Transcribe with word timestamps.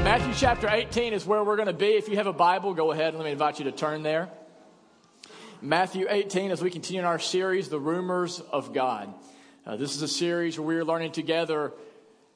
Matthew 0.03 0.35
chapter 0.35 0.69
18 0.69 1.13
is 1.13 1.25
where 1.25 1.45
we're 1.45 1.55
going 1.55 1.69
to 1.69 1.73
be. 1.73 1.91
If 1.91 2.09
you 2.09 2.17
have 2.17 2.27
a 2.27 2.33
Bible, 2.33 2.75
go 2.75 2.91
ahead 2.91 3.11
and 3.11 3.19
let 3.19 3.27
me 3.27 3.31
invite 3.31 3.61
you 3.61 3.67
to 3.67 3.73
turn 3.73 4.03
there. 4.03 4.29
Matthew 5.63 6.09
18, 6.11 6.51
as 6.51 6.61
we 6.61 6.69
continue 6.69 6.99
in 6.99 7.07
our 7.07 7.21
series, 7.21 7.69
The 7.69 7.79
Rumors 7.79 8.41
of 8.41 8.73
God. 8.73 9.15
Uh, 9.65 9.77
this 9.77 9.95
is 9.95 10.03
a 10.03 10.09
series 10.09 10.59
where 10.59 10.67
we 10.67 10.75
are 10.75 10.85
learning 10.85 11.13
together 11.13 11.75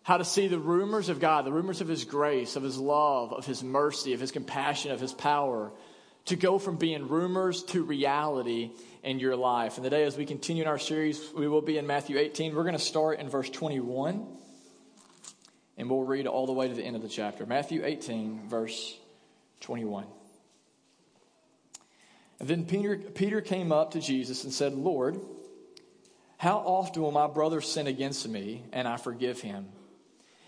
how 0.09 0.17
to 0.17 0.25
see 0.25 0.49
the 0.49 0.59
rumors 0.59 1.11
of 1.11 1.21
God, 1.21 1.45
the 1.45 1.53
rumors 1.53 1.83
of 1.83 1.87
His 1.87 2.07
grace, 2.07 2.57
of 2.57 2.63
His 2.63 2.79
love, 2.79 3.31
of 3.35 3.45
His 3.45 3.63
mercy, 3.63 4.15
of 4.15 4.21
His 4.21 4.33
compassion, 4.33 4.91
of 4.91 5.01
His 5.01 5.13
power, 5.13 5.71
to 6.25 6.35
go 6.35 6.59
from 6.59 6.77
being 6.77 7.09
rumors 7.09 7.63
to 7.65 7.83
reality 7.83 8.71
in 9.03 9.19
your 9.19 9.37
life. 9.37 9.77
And 9.77 9.85
today, 9.85 10.05
as 10.05 10.17
we 10.17 10.25
continue 10.25 10.63
in 10.63 10.69
our 10.69 10.79
series, 10.79 11.23
we 11.37 11.47
will 11.47 11.61
be 11.61 11.77
in 11.77 11.87
Matthew 11.87 12.17
18. 12.17 12.55
We're 12.55 12.63
going 12.63 12.73
to 12.73 12.79
start 12.79 13.21
in 13.21 13.29
verse 13.29 13.51
21, 13.51 14.27
and 15.77 15.91
we'll 15.91 16.05
read 16.05 16.27
all 16.27 16.47
the 16.47 16.55
way 16.55 16.69
to 16.69 16.75
the 16.75 16.83
end 16.83 16.97
of 16.97 17.03
the 17.03 17.09
chapter. 17.11 17.45
Matthew 17.45 17.85
18, 17.85 18.49
verse 18.49 18.97
21. 19.61 20.07
And 22.41 22.49
then 22.49 22.65
Peter, 22.65 22.97
Peter 22.97 23.43
came 23.43 23.73
up 23.73 23.91
to 23.91 24.01
Jesus 24.01 24.45
and 24.45 24.55
said, 24.55 24.73
Lord, 24.73 25.21
how 26.39 26.61
often 26.61 27.03
will 27.03 27.11
my 27.11 27.27
brother 27.27 27.61
sin 27.61 27.87
against 27.87 28.27
me 28.27 28.65
and 28.73 28.89
I 28.89 28.97
forgive 28.97 29.43
him? 29.43 29.67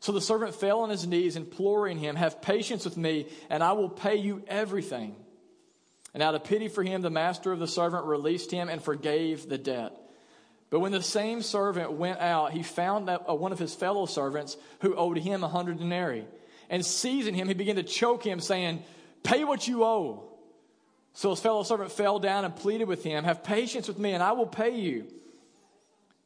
So 0.00 0.12
the 0.12 0.20
servant 0.20 0.54
fell 0.54 0.80
on 0.80 0.90
his 0.90 1.06
knees, 1.06 1.36
imploring 1.36 1.98
him, 1.98 2.16
Have 2.16 2.40
patience 2.40 2.84
with 2.84 2.96
me, 2.96 3.26
and 3.50 3.62
I 3.62 3.72
will 3.72 3.90
pay 3.90 4.16
you 4.16 4.42
everything. 4.48 5.14
And 6.14 6.22
out 6.22 6.34
of 6.34 6.42
pity 6.42 6.68
for 6.68 6.82
him, 6.82 7.02
the 7.02 7.10
master 7.10 7.52
of 7.52 7.58
the 7.58 7.68
servant 7.68 8.06
released 8.06 8.50
him 8.50 8.68
and 8.68 8.82
forgave 8.82 9.48
the 9.48 9.58
debt. 9.58 9.96
But 10.70 10.80
when 10.80 10.92
the 10.92 11.02
same 11.02 11.42
servant 11.42 11.92
went 11.92 12.18
out, 12.18 12.52
he 12.52 12.62
found 12.62 13.10
uh, 13.10 13.18
one 13.34 13.52
of 13.52 13.58
his 13.58 13.74
fellow 13.74 14.06
servants 14.06 14.56
who 14.80 14.94
owed 14.94 15.18
him 15.18 15.44
a 15.44 15.48
hundred 15.48 15.78
denarii. 15.78 16.26
And 16.70 16.84
seizing 16.86 17.34
him, 17.34 17.48
he 17.48 17.54
began 17.54 17.76
to 17.76 17.82
choke 17.82 18.24
him, 18.24 18.40
saying, 18.40 18.82
Pay 19.22 19.44
what 19.44 19.68
you 19.68 19.84
owe. 19.84 20.24
So 21.12 21.30
his 21.30 21.40
fellow 21.40 21.64
servant 21.64 21.92
fell 21.92 22.20
down 22.20 22.44
and 22.44 22.56
pleaded 22.56 22.88
with 22.88 23.04
him, 23.04 23.24
Have 23.24 23.44
patience 23.44 23.86
with 23.86 23.98
me, 23.98 24.12
and 24.12 24.22
I 24.22 24.32
will 24.32 24.46
pay 24.46 24.78
you. 24.78 25.06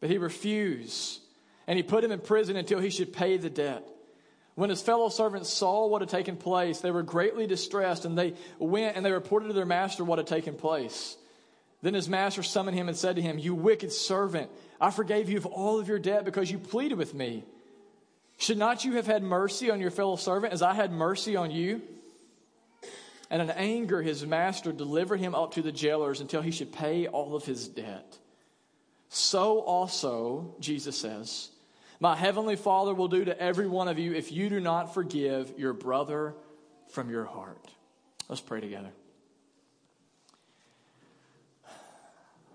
But 0.00 0.10
he 0.10 0.18
refused 0.18 1.20
and 1.66 1.76
he 1.76 1.82
put 1.82 2.04
him 2.04 2.12
in 2.12 2.20
prison 2.20 2.56
until 2.56 2.80
he 2.80 2.90
should 2.90 3.12
pay 3.12 3.36
the 3.36 3.50
debt. 3.50 3.86
When 4.54 4.70
his 4.70 4.82
fellow 4.82 5.08
servants 5.08 5.52
saw 5.52 5.86
what 5.86 6.02
had 6.02 6.08
taken 6.08 6.36
place, 6.36 6.80
they 6.80 6.90
were 6.90 7.02
greatly 7.02 7.46
distressed, 7.46 8.04
and 8.04 8.16
they 8.16 8.34
went 8.58 8.96
and 8.96 9.04
they 9.04 9.10
reported 9.10 9.48
to 9.48 9.54
their 9.54 9.66
master 9.66 10.04
what 10.04 10.18
had 10.18 10.28
taken 10.28 10.54
place. 10.54 11.16
Then 11.82 11.94
his 11.94 12.08
master 12.08 12.42
summoned 12.42 12.76
him 12.76 12.88
and 12.88 12.96
said 12.96 13.16
to 13.16 13.22
him, 13.22 13.38
You 13.38 13.54
wicked 13.54 13.92
servant, 13.92 14.50
I 14.80 14.90
forgave 14.90 15.28
you 15.28 15.36
of 15.36 15.46
all 15.46 15.80
of 15.80 15.88
your 15.88 15.98
debt 15.98 16.24
because 16.24 16.50
you 16.50 16.58
pleaded 16.58 16.98
with 16.98 17.14
me. 17.14 17.44
Should 18.38 18.58
not 18.58 18.84
you 18.84 18.94
have 18.94 19.06
had 19.06 19.22
mercy 19.22 19.70
on 19.70 19.80
your 19.80 19.90
fellow 19.90 20.16
servant 20.16 20.52
as 20.52 20.62
I 20.62 20.74
had 20.74 20.92
mercy 20.92 21.36
on 21.36 21.50
you? 21.50 21.82
And 23.30 23.42
in 23.42 23.50
anger, 23.50 24.02
his 24.02 24.24
master 24.24 24.72
delivered 24.72 25.18
him 25.18 25.34
up 25.34 25.54
to 25.54 25.62
the 25.62 25.72
jailers 25.72 26.20
until 26.20 26.42
he 26.42 26.50
should 26.50 26.72
pay 26.72 27.06
all 27.06 27.34
of 27.34 27.44
his 27.44 27.68
debt. 27.68 28.18
So 29.08 29.60
also, 29.60 30.54
Jesus 30.60 30.96
says, 30.98 31.50
my 32.04 32.14
heavenly 32.14 32.54
Father 32.54 32.92
will 32.92 33.08
do 33.08 33.24
to 33.24 33.40
every 33.40 33.66
one 33.66 33.88
of 33.88 33.98
you 33.98 34.12
if 34.12 34.30
you 34.30 34.50
do 34.50 34.60
not 34.60 34.92
forgive 34.92 35.54
your 35.56 35.72
brother 35.72 36.34
from 36.90 37.08
your 37.08 37.24
heart. 37.24 37.66
Let's 38.28 38.42
pray 38.42 38.60
together. 38.60 38.90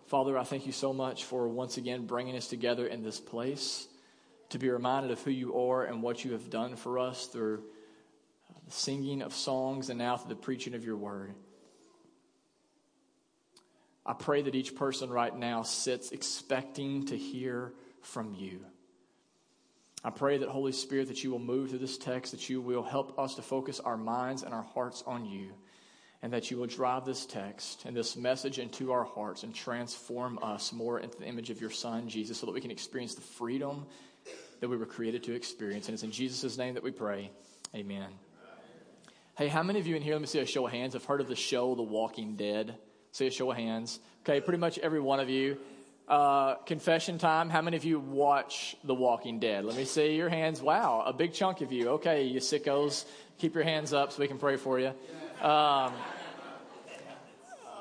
Father, 0.06 0.38
I 0.38 0.44
thank 0.44 0.68
you 0.68 0.72
so 0.72 0.94
much 0.94 1.24
for 1.24 1.48
once 1.48 1.78
again 1.78 2.06
bringing 2.06 2.38
us 2.38 2.48
together 2.48 2.86
in 2.86 3.02
this 3.02 3.20
place 3.20 3.88
to 4.50 4.60
be 4.60 4.70
reminded 4.70 5.10
of 5.10 5.20
who 5.24 5.32
you 5.32 5.60
are 5.60 5.84
and 5.84 6.04
what 6.04 6.24
you 6.24 6.34
have 6.34 6.52
done 6.52 6.76
for 6.76 7.00
us 7.00 7.26
through 7.26 7.64
the 8.68 8.72
singing 8.72 9.24
of 9.24 9.34
songs 9.34 9.90
and 9.90 9.98
now 9.98 10.16
through 10.16 10.30
the 10.30 10.36
preaching 10.36 10.76
of 10.76 10.86
your 10.86 10.96
word. 10.96 11.34
I 14.06 14.14
pray 14.14 14.44
that 14.44 14.54
each 14.54 14.76
person 14.76 15.10
right 15.10 15.36
now 15.36 15.64
sits 15.64 16.12
expecting 16.12 17.08
to 17.08 17.18
hear 17.18 17.74
from 18.04 18.36
you. 18.36 18.60
I 20.04 20.10
pray 20.12 20.38
that, 20.38 20.50
Holy 20.50 20.72
Spirit, 20.72 21.10
that 21.10 21.24
you 21.24 21.32
will 21.32 21.40
move 21.40 21.70
through 21.70 21.80
this 21.80 21.98
text, 21.98 22.32
that 22.32 22.50
you 22.50 22.62
will 22.62 22.84
help 22.84 23.20
us 23.20 23.36
to 23.36 23.42
focus 23.42 23.80
our 23.82 23.98
minds 23.98 24.44
and 24.44 24.54
our 24.54 24.62
hearts 24.62 25.04
on 25.06 25.26
you, 25.26 25.50
and 26.22 26.32
that 26.32 26.50
you 26.50 26.58
will 26.58 26.68
drive 26.68 27.04
this 27.06 27.26
text 27.26 27.84
and 27.86 27.96
this 27.96 28.16
message 28.16 28.60
into 28.60 28.94
our 28.94 29.04
hearts 29.04 29.44
and 29.44 29.54
transform 29.54 30.40
us 30.42 30.72
more 30.72 31.00
into 31.00 31.18
the 31.18 31.26
image 31.26 31.50
of 31.50 31.60
your 31.60 31.70
Son, 31.70 32.08
Jesus, 32.08 32.40
so 32.40 32.46
that 32.46 32.54
we 32.54 32.62
can 32.62 32.72
experience 32.72 33.16
the 33.16 33.22
freedom 33.22 33.86
that 34.62 34.70
we 34.70 34.78
were 34.78 34.86
created 34.86 35.24
to 35.24 35.34
experience. 35.34 35.88
And 35.88 35.94
it's 35.94 36.04
in 36.04 36.12
Jesus' 36.12 36.58
name 36.58 36.76
that 36.76 36.84
we 36.84 36.92
pray. 36.92 37.32
Amen. 37.76 38.08
Hey, 39.38 39.48
how 39.48 39.64
many 39.64 39.80
of 39.80 39.88
you 39.88 39.96
in 39.96 40.02
here, 40.02 40.14
let 40.14 40.22
me 40.22 40.28
see 40.28 40.40
a 40.40 40.46
show 40.46 40.66
of 40.66 40.72
hands, 40.72 40.94
have 40.94 41.06
heard 41.06 41.22
of 41.22 41.28
the 41.28 41.36
show 41.36 41.76
The 41.76 41.82
Walking 41.82 42.36
Dead? 42.36 42.76
See 43.12 43.28
a 43.28 43.32
show 43.32 43.52
of 43.52 43.58
hands. 43.58 44.00
Okay, 44.24 44.42
pretty 44.42 44.60
much 44.60 44.78
every 44.80 45.00
one 45.00 45.20
of 45.20 45.30
you. 45.30 45.58
Uh, 46.10 46.56
confession 46.66 47.20
time. 47.20 47.52
How 47.52 47.62
many 47.62 47.78
of 47.78 47.86
you 47.86 48.00
watch 48.00 48.76
The 48.84 48.96
Walking 48.96 49.40
Dead? 49.40 49.64
Let 49.64 49.78
me 49.78 49.86
see 49.86 50.16
your 50.16 50.28
hands. 50.28 50.60
Wow, 50.60 51.04
a 51.06 51.14
big 51.14 51.34
chunk 51.34 51.62
of 51.62 51.72
you. 51.72 51.90
Okay, 51.90 52.24
you 52.24 52.40
sickos, 52.40 53.06
keep 53.38 53.54
your 53.54 53.64
hands 53.64 53.94
up 53.94 54.12
so 54.12 54.20
we 54.20 54.28
can 54.28 54.40
pray 54.40 54.58
for 54.58 54.80
you. 54.80 54.88
Um, 55.40 55.94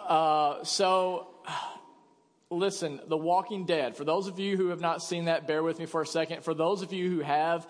uh, 0.06 0.62
so, 0.62 1.28
listen, 2.50 3.00
The 3.08 3.16
Walking 3.16 3.64
Dead. 3.64 3.96
For 3.96 4.04
those 4.04 4.26
of 4.26 4.38
you 4.38 4.58
who 4.58 4.68
have 4.68 4.82
not 4.82 5.02
seen 5.02 5.24
that, 5.24 5.46
bear 5.46 5.62
with 5.62 5.78
me 5.78 5.86
for 5.86 6.02
a 6.02 6.06
second. 6.06 6.44
For 6.44 6.52
those 6.52 6.82
of 6.82 6.92
you 6.92 7.08
who 7.08 7.20
have 7.20 7.66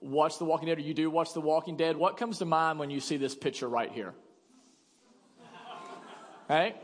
watched 0.00 0.38
The 0.38 0.44
Walking 0.44 0.68
Dead 0.68 0.78
or 0.78 0.82
you 0.82 0.94
do 0.94 1.10
watch 1.10 1.32
The 1.32 1.40
Walking 1.40 1.76
Dead, 1.76 1.96
what 1.96 2.16
comes 2.16 2.38
to 2.38 2.44
mind 2.44 2.78
when 2.78 2.90
you 2.90 3.00
see 3.00 3.16
this 3.16 3.34
picture 3.34 3.68
right 3.68 3.90
here? 3.90 4.14
Right? 6.48 6.76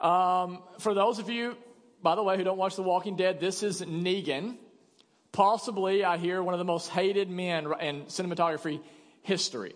Um, 0.00 0.62
for 0.78 0.94
those 0.94 1.18
of 1.18 1.28
you 1.28 1.54
by 2.02 2.14
the 2.14 2.22
way, 2.22 2.36
who 2.36 2.44
don't 2.44 2.58
watch 2.58 2.76
The 2.76 2.82
Walking 2.82 3.16
Dead, 3.16 3.40
this 3.40 3.62
is 3.62 3.82
Negan. 3.82 4.56
Possibly, 5.32 6.04
I 6.04 6.16
hear, 6.16 6.42
one 6.42 6.54
of 6.54 6.58
the 6.58 6.64
most 6.64 6.88
hated 6.88 7.28
men 7.28 7.66
in 7.80 8.04
cinematography 8.04 8.80
history. 9.22 9.74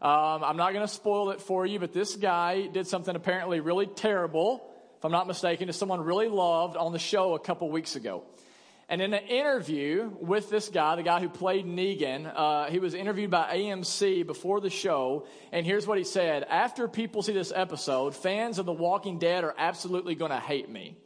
Um, 0.00 0.44
I'm 0.44 0.56
not 0.56 0.72
going 0.72 0.86
to 0.86 0.92
spoil 0.92 1.30
it 1.30 1.40
for 1.40 1.66
you, 1.66 1.78
but 1.78 1.92
this 1.92 2.16
guy 2.16 2.66
did 2.66 2.86
something 2.86 3.14
apparently 3.14 3.60
really 3.60 3.86
terrible, 3.86 4.70
if 4.98 5.04
I'm 5.04 5.12
not 5.12 5.26
mistaken, 5.26 5.66
to 5.66 5.72
someone 5.72 6.00
really 6.00 6.28
loved 6.28 6.76
on 6.76 6.92
the 6.92 6.98
show 6.98 7.34
a 7.34 7.38
couple 7.38 7.70
weeks 7.70 7.96
ago. 7.96 8.24
And 8.88 9.00
in 9.00 9.14
an 9.14 9.24
interview 9.24 10.10
with 10.20 10.50
this 10.50 10.68
guy, 10.68 10.96
the 10.96 11.02
guy 11.02 11.20
who 11.20 11.30
played 11.30 11.64
Negan, 11.64 12.30
uh, 12.34 12.70
he 12.70 12.78
was 12.78 12.92
interviewed 12.92 13.30
by 13.30 13.56
AMC 13.56 14.26
before 14.26 14.60
the 14.60 14.68
show. 14.68 15.26
And 15.52 15.64
here's 15.64 15.86
what 15.86 15.96
he 15.96 16.04
said 16.04 16.44
After 16.44 16.86
people 16.86 17.22
see 17.22 17.32
this 17.32 17.52
episode, 17.54 18.14
fans 18.14 18.58
of 18.58 18.66
The 18.66 18.72
Walking 18.72 19.18
Dead 19.18 19.42
are 19.42 19.54
absolutely 19.56 20.14
going 20.14 20.30
to 20.32 20.40
hate 20.40 20.68
me. 20.68 20.96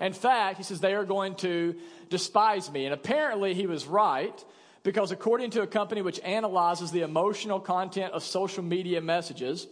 In 0.00 0.12
fact, 0.12 0.58
he 0.58 0.62
says 0.62 0.80
they 0.80 0.94
are 0.94 1.04
going 1.04 1.34
to 1.36 1.74
despise 2.08 2.70
me. 2.70 2.84
And 2.84 2.94
apparently 2.94 3.54
he 3.54 3.66
was 3.66 3.86
right 3.86 4.44
because 4.82 5.10
according 5.10 5.50
to 5.50 5.62
a 5.62 5.66
company 5.66 6.02
which 6.02 6.20
analyzes 6.20 6.90
the 6.92 7.02
emotional 7.02 7.58
content 7.58 8.12
of 8.12 8.22
social 8.22 8.62
media 8.62 9.00
messages, 9.00 9.66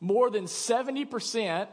more 0.00 0.30
than 0.30 0.44
70% 0.44 1.68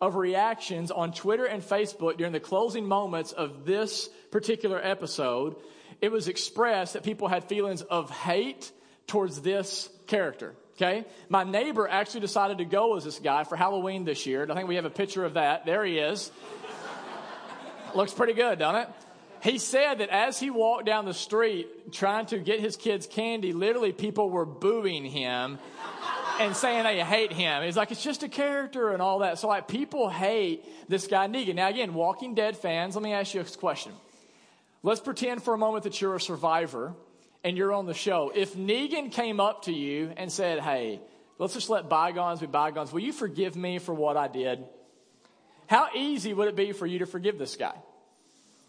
of 0.00 0.14
reactions 0.14 0.90
on 0.90 1.12
Twitter 1.12 1.46
and 1.46 1.62
Facebook 1.62 2.16
during 2.16 2.32
the 2.32 2.40
closing 2.40 2.86
moments 2.86 3.32
of 3.32 3.64
this 3.64 4.08
particular 4.30 4.80
episode, 4.80 5.56
it 6.00 6.12
was 6.12 6.28
expressed 6.28 6.92
that 6.92 7.02
people 7.02 7.26
had 7.28 7.44
feelings 7.44 7.82
of 7.82 8.10
hate 8.10 8.70
towards 9.06 9.40
this 9.40 9.88
character. 10.06 10.54
Okay? 10.76 11.04
My 11.28 11.42
neighbor 11.42 11.88
actually 11.88 12.20
decided 12.20 12.58
to 12.58 12.64
go 12.64 12.96
as 12.96 13.02
this 13.02 13.18
guy 13.18 13.42
for 13.42 13.56
Halloween 13.56 14.04
this 14.04 14.26
year. 14.26 14.46
I 14.48 14.54
think 14.54 14.68
we 14.68 14.76
have 14.76 14.84
a 14.84 14.90
picture 14.90 15.24
of 15.24 15.34
that. 15.34 15.66
There 15.66 15.84
he 15.84 15.98
is. 15.98 16.30
Looks 17.94 18.12
pretty 18.12 18.34
good, 18.34 18.58
doesn't 18.58 18.82
it? 18.82 18.88
He 19.40 19.58
said 19.58 19.98
that 19.98 20.08
as 20.08 20.38
he 20.38 20.50
walked 20.50 20.86
down 20.86 21.04
the 21.04 21.14
street 21.14 21.92
trying 21.92 22.26
to 22.26 22.38
get 22.38 22.60
his 22.60 22.76
kids 22.76 23.06
candy, 23.06 23.52
literally 23.52 23.92
people 23.92 24.30
were 24.30 24.44
booing 24.44 25.04
him 25.04 25.58
and 26.40 26.56
saying 26.56 26.84
they 26.84 27.02
hate 27.04 27.32
him. 27.32 27.62
He's 27.62 27.76
like, 27.76 27.90
it's 27.90 28.02
just 28.02 28.22
a 28.22 28.28
character 28.28 28.90
and 28.90 29.00
all 29.00 29.20
that. 29.20 29.38
So 29.38 29.48
like 29.48 29.68
people 29.68 30.08
hate 30.08 30.64
this 30.88 31.06
guy 31.06 31.28
Negan. 31.28 31.54
Now 31.54 31.68
again, 31.68 31.94
Walking 31.94 32.34
Dead 32.34 32.56
fans, 32.56 32.96
let 32.96 33.02
me 33.02 33.12
ask 33.12 33.34
you 33.34 33.40
a 33.40 33.44
question. 33.44 33.92
Let's 34.82 35.00
pretend 35.00 35.42
for 35.42 35.54
a 35.54 35.58
moment 35.58 35.84
that 35.84 36.00
you're 36.00 36.16
a 36.16 36.20
survivor 36.20 36.94
and 37.44 37.56
you're 37.56 37.72
on 37.72 37.86
the 37.86 37.94
show. 37.94 38.32
If 38.34 38.54
Negan 38.54 39.12
came 39.12 39.40
up 39.40 39.64
to 39.64 39.72
you 39.72 40.12
and 40.16 40.30
said, 40.32 40.60
hey, 40.60 41.00
let's 41.38 41.54
just 41.54 41.70
let 41.70 41.88
bygones 41.88 42.40
be 42.40 42.46
bygones, 42.46 42.92
will 42.92 43.00
you 43.00 43.12
forgive 43.12 43.56
me 43.56 43.78
for 43.78 43.94
what 43.94 44.16
I 44.16 44.28
did? 44.28 44.64
How 45.68 45.88
easy 45.94 46.34
would 46.34 46.48
it 46.48 46.56
be 46.56 46.72
for 46.72 46.86
you 46.86 47.00
to 47.00 47.06
forgive 47.06 47.38
this 47.38 47.56
guy? 47.56 47.74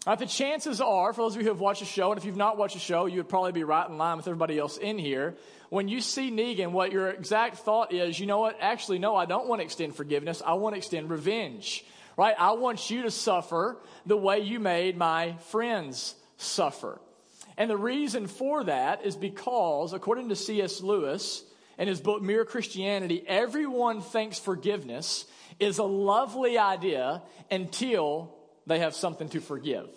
Right, 0.06 0.18
the 0.18 0.26
chances 0.26 0.80
are, 0.80 1.12
for 1.12 1.22
those 1.22 1.34
of 1.34 1.42
you 1.42 1.46
who 1.46 1.52
have 1.52 1.60
watched 1.60 1.80
the 1.80 1.86
show, 1.86 2.10
and 2.10 2.18
if 2.18 2.24
you've 2.24 2.36
not 2.36 2.56
watched 2.56 2.74
the 2.74 2.80
show, 2.80 3.06
you 3.06 3.16
would 3.18 3.28
probably 3.28 3.52
be 3.52 3.64
right 3.64 3.88
in 3.88 3.98
line 3.98 4.16
with 4.16 4.26
everybody 4.26 4.58
else 4.58 4.78
in 4.78 4.98
here. 4.98 5.34
When 5.68 5.88
you 5.88 6.00
see 6.00 6.30
Negan, 6.30 6.72
what 6.72 6.92
your 6.92 7.08
exact 7.08 7.58
thought 7.58 7.92
is, 7.92 8.18
you 8.18 8.26
know 8.26 8.40
what? 8.40 8.56
Actually, 8.60 8.98
no, 8.98 9.14
I 9.14 9.26
don't 9.26 9.46
want 9.46 9.60
to 9.60 9.64
extend 9.64 9.94
forgiveness. 9.94 10.42
I 10.44 10.54
want 10.54 10.74
to 10.74 10.78
extend 10.78 11.10
revenge. 11.10 11.84
Right? 12.16 12.34
I 12.38 12.52
want 12.52 12.90
you 12.90 13.02
to 13.02 13.10
suffer 13.10 13.78
the 14.04 14.16
way 14.16 14.40
you 14.40 14.58
made 14.60 14.96
my 14.96 15.36
friends 15.50 16.14
suffer. 16.36 17.00
And 17.56 17.70
the 17.70 17.76
reason 17.76 18.26
for 18.26 18.64
that 18.64 19.04
is 19.04 19.16
because, 19.16 19.92
according 19.92 20.28
to 20.30 20.36
C.S. 20.36 20.82
Lewis 20.82 21.44
in 21.78 21.88
his 21.88 22.00
book 22.00 22.22
Mere 22.22 22.44
Christianity, 22.44 23.22
everyone 23.26 24.00
thinks 24.00 24.38
forgiveness 24.38 25.24
is 25.60 25.78
a 25.78 25.84
lovely 25.84 26.58
idea 26.58 27.22
until 27.50 28.34
they 28.66 28.80
have 28.80 28.94
something 28.94 29.28
to 29.30 29.40
forgive. 29.40 29.88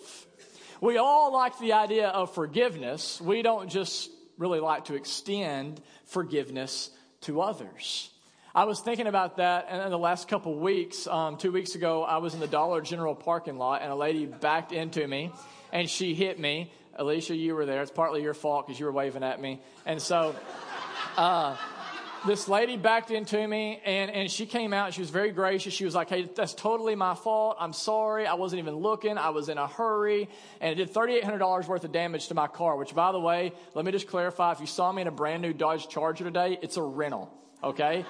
We 0.80 0.98
all 0.98 1.32
like 1.32 1.58
the 1.58 1.72
idea 1.72 2.08
of 2.08 2.34
forgiveness. 2.34 3.20
We 3.20 3.42
don't 3.42 3.70
just 3.70 4.10
really 4.36 4.60
like 4.60 4.86
to 4.86 4.94
extend 4.94 5.80
forgiveness 6.04 6.90
to 7.22 7.40
others. 7.40 8.10
I 8.54 8.64
was 8.64 8.80
thinking 8.80 9.06
about 9.06 9.38
that 9.38 9.66
and 9.68 9.82
in 9.82 9.90
the 9.90 9.98
last 9.98 10.28
couple 10.28 10.56
weeks. 10.58 11.06
Um, 11.06 11.38
two 11.38 11.50
weeks 11.50 11.74
ago, 11.74 12.04
I 12.04 12.18
was 12.18 12.34
in 12.34 12.40
the 12.40 12.46
Dollar 12.46 12.80
General 12.82 13.14
parking 13.14 13.58
lot, 13.58 13.82
and 13.82 13.90
a 13.90 13.96
lady 13.96 14.26
backed 14.26 14.72
into 14.72 15.06
me, 15.06 15.32
and 15.72 15.88
she 15.88 16.14
hit 16.14 16.38
me. 16.38 16.70
Alicia, 16.96 17.34
you 17.34 17.54
were 17.56 17.66
there. 17.66 17.82
It's 17.82 17.90
partly 17.90 18.22
your 18.22 18.34
fault 18.34 18.66
because 18.66 18.78
you 18.78 18.86
were 18.86 18.92
waving 18.92 19.24
at 19.24 19.40
me, 19.40 19.60
and 19.86 20.00
so. 20.00 20.36
Uh, 21.16 21.56
this 22.26 22.48
lady 22.48 22.76
backed 22.76 23.10
into 23.10 23.46
me 23.46 23.80
and, 23.84 24.10
and 24.10 24.30
she 24.30 24.46
came 24.46 24.72
out. 24.72 24.94
She 24.94 25.00
was 25.00 25.10
very 25.10 25.30
gracious. 25.30 25.74
She 25.74 25.84
was 25.84 25.94
like, 25.94 26.08
Hey, 26.08 26.28
that's 26.34 26.54
totally 26.54 26.94
my 26.94 27.14
fault. 27.14 27.56
I'm 27.60 27.72
sorry. 27.72 28.26
I 28.26 28.34
wasn't 28.34 28.60
even 28.60 28.76
looking. 28.76 29.18
I 29.18 29.30
was 29.30 29.48
in 29.48 29.58
a 29.58 29.66
hurry. 29.66 30.28
And 30.60 30.72
it 30.72 30.86
did 30.86 30.94
$3,800 30.94 31.68
worth 31.68 31.84
of 31.84 31.92
damage 31.92 32.28
to 32.28 32.34
my 32.34 32.46
car, 32.46 32.76
which, 32.76 32.94
by 32.94 33.12
the 33.12 33.20
way, 33.20 33.52
let 33.74 33.84
me 33.84 33.92
just 33.92 34.08
clarify 34.08 34.52
if 34.52 34.60
you 34.60 34.66
saw 34.66 34.90
me 34.90 35.02
in 35.02 35.08
a 35.08 35.12
brand 35.12 35.42
new 35.42 35.52
Dodge 35.52 35.88
Charger 35.88 36.24
today, 36.24 36.58
it's 36.62 36.76
a 36.76 36.82
rental. 36.82 37.32
Okay? 37.62 38.04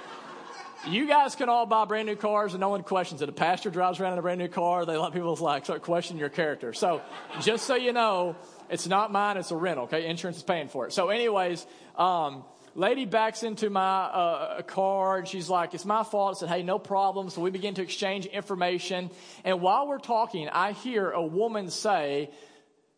you 0.88 1.06
guys 1.06 1.34
can 1.34 1.48
all 1.48 1.66
buy 1.66 1.84
brand 1.84 2.06
new 2.06 2.16
cars 2.16 2.52
and 2.52 2.60
no 2.60 2.68
one 2.68 2.82
questions 2.82 3.22
it. 3.22 3.28
A 3.28 3.32
pastor 3.32 3.70
drives 3.70 4.00
around 4.00 4.14
in 4.14 4.18
a 4.18 4.22
brand 4.22 4.38
new 4.38 4.48
car, 4.48 4.84
they 4.84 4.96
let 4.96 5.12
people 5.12 5.34
like 5.36 5.64
start 5.64 5.82
questioning 5.82 6.20
your 6.20 6.28
character. 6.28 6.72
So 6.72 7.00
just 7.40 7.66
so 7.66 7.74
you 7.74 7.92
know, 7.92 8.36
it's 8.68 8.86
not 8.86 9.12
mine, 9.12 9.36
it's 9.36 9.50
a 9.50 9.56
rental, 9.56 9.84
okay? 9.84 10.06
Insurance 10.06 10.38
is 10.38 10.42
paying 10.42 10.68
for 10.68 10.86
it. 10.86 10.92
So, 10.92 11.10
anyways, 11.10 11.66
um, 11.96 12.44
lady 12.74 13.04
backs 13.04 13.42
into 13.42 13.70
my 13.70 14.04
uh, 14.04 14.62
car 14.62 15.18
and 15.18 15.28
she's 15.28 15.48
like, 15.48 15.74
It's 15.74 15.84
my 15.84 16.02
fault. 16.02 16.36
I 16.36 16.40
said, 16.40 16.48
Hey, 16.48 16.62
no 16.62 16.78
problem. 16.78 17.30
So 17.30 17.40
we 17.40 17.50
begin 17.50 17.74
to 17.74 17.82
exchange 17.82 18.26
information. 18.26 19.10
And 19.44 19.60
while 19.60 19.88
we're 19.88 19.98
talking, 19.98 20.48
I 20.48 20.72
hear 20.72 21.10
a 21.10 21.24
woman 21.24 21.70
say, 21.70 22.30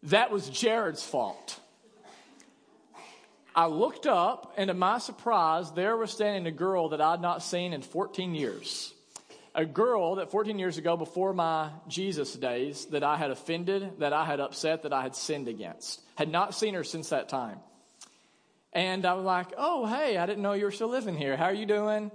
That 0.04 0.30
was 0.30 0.48
Jared's 0.48 1.04
fault. 1.04 1.60
I 3.54 3.68
looked 3.68 4.06
up, 4.06 4.52
and 4.58 4.68
to 4.68 4.74
my 4.74 4.98
surprise, 4.98 5.72
there 5.72 5.96
was 5.96 6.10
standing 6.10 6.46
a 6.46 6.54
girl 6.54 6.90
that 6.90 7.00
I'd 7.00 7.22
not 7.22 7.42
seen 7.42 7.72
in 7.72 7.80
14 7.80 8.34
years. 8.34 8.92
A 9.54 9.64
girl 9.64 10.16
that 10.16 10.30
14 10.30 10.58
years 10.58 10.76
ago, 10.76 10.98
before 10.98 11.32
my 11.32 11.70
Jesus 11.88 12.34
days, 12.34 12.84
that 12.86 13.02
I 13.02 13.16
had 13.16 13.30
offended, 13.30 14.00
that 14.00 14.12
I 14.12 14.26
had 14.26 14.40
upset, 14.40 14.82
that 14.82 14.92
I 14.92 15.00
had 15.00 15.16
sinned 15.16 15.48
against. 15.48 16.02
Had 16.16 16.28
not 16.28 16.54
seen 16.54 16.74
her 16.74 16.84
since 16.84 17.08
that 17.08 17.30
time. 17.30 17.58
And 18.76 19.06
I 19.06 19.14
was 19.14 19.24
like, 19.24 19.54
oh, 19.56 19.86
hey, 19.86 20.18
I 20.18 20.26
didn't 20.26 20.42
know 20.42 20.52
you 20.52 20.66
were 20.66 20.70
still 20.70 20.90
living 20.90 21.16
here. 21.16 21.34
How 21.34 21.46
are 21.46 21.54
you 21.54 21.64
doing? 21.64 22.10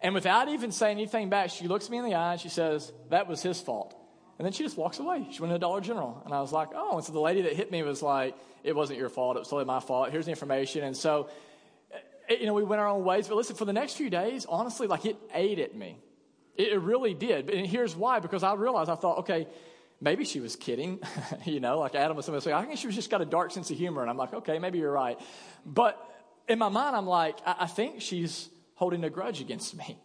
And 0.00 0.14
without 0.14 0.48
even 0.48 0.72
saying 0.72 0.96
anything 0.96 1.28
back, 1.28 1.50
she 1.50 1.68
looks 1.68 1.90
me 1.90 1.98
in 1.98 2.04
the 2.06 2.14
eye 2.14 2.32
and 2.32 2.40
she 2.40 2.48
says, 2.48 2.90
that 3.10 3.28
was 3.28 3.42
his 3.42 3.60
fault. 3.60 3.94
And 4.38 4.46
then 4.46 4.54
she 4.54 4.62
just 4.62 4.78
walks 4.78 5.00
away. 5.00 5.26
She 5.30 5.42
went 5.42 5.52
to 5.52 5.58
Dollar 5.58 5.82
General. 5.82 6.22
And 6.24 6.32
I 6.32 6.40
was 6.40 6.50
like, 6.50 6.68
oh. 6.74 6.96
And 6.96 7.04
so 7.04 7.12
the 7.12 7.20
lady 7.20 7.42
that 7.42 7.52
hit 7.52 7.70
me 7.70 7.82
was 7.82 8.00
like, 8.00 8.34
it 8.64 8.74
wasn't 8.74 8.98
your 8.98 9.10
fault. 9.10 9.36
It 9.36 9.40
was 9.40 9.48
totally 9.48 9.66
my 9.66 9.80
fault. 9.80 10.10
Here's 10.10 10.24
the 10.24 10.30
information. 10.30 10.82
And 10.82 10.96
so, 10.96 11.28
eh, 12.30 12.36
you 12.40 12.46
know, 12.46 12.54
we 12.54 12.64
went 12.64 12.80
our 12.80 12.88
own 12.88 13.04
ways. 13.04 13.28
But 13.28 13.36
listen, 13.36 13.56
for 13.56 13.66
the 13.66 13.74
next 13.74 13.98
few 13.98 14.08
days, 14.08 14.46
honestly, 14.48 14.86
like 14.86 15.04
it 15.04 15.18
ate 15.34 15.58
at 15.58 15.76
me. 15.76 15.98
It, 16.56 16.80
really 16.80 17.12
did. 17.12 17.50
And 17.50 17.66
here's 17.66 17.94
why 17.94 18.20
because 18.20 18.42
I 18.42 18.54
realized, 18.54 18.88
I 18.88 18.94
thought, 18.94 19.18
okay, 19.18 19.46
maybe 20.00 20.24
she 20.24 20.40
was 20.40 20.56
kidding. 20.56 21.00
you 21.44 21.60
know, 21.60 21.78
like 21.78 21.94
Adam 21.94 22.16
was 22.16 22.26
saying, 22.26 22.38
I 22.52 22.64
think 22.64 22.78
she 22.78 22.86
was 22.86 22.96
just 22.96 23.10
got 23.10 23.20
a 23.20 23.26
dark 23.26 23.52
sense 23.52 23.70
of 23.70 23.76
humor. 23.76 24.02
And 24.02 24.10
I'm 24.10 24.16
like, 24.16 24.34
okay, 24.34 24.58
maybe 24.58 24.78
you're 24.78 24.92
right. 24.92 25.18
But 25.66 26.02
in 26.48 26.58
my 26.58 26.68
mind, 26.68 26.96
I'm 26.96 27.06
like, 27.06 27.38
I, 27.46 27.56
I 27.60 27.66
think 27.66 28.00
she's 28.00 28.48
holding 28.74 29.04
a 29.04 29.10
grudge 29.10 29.40
against 29.40 29.76
me. 29.76 29.98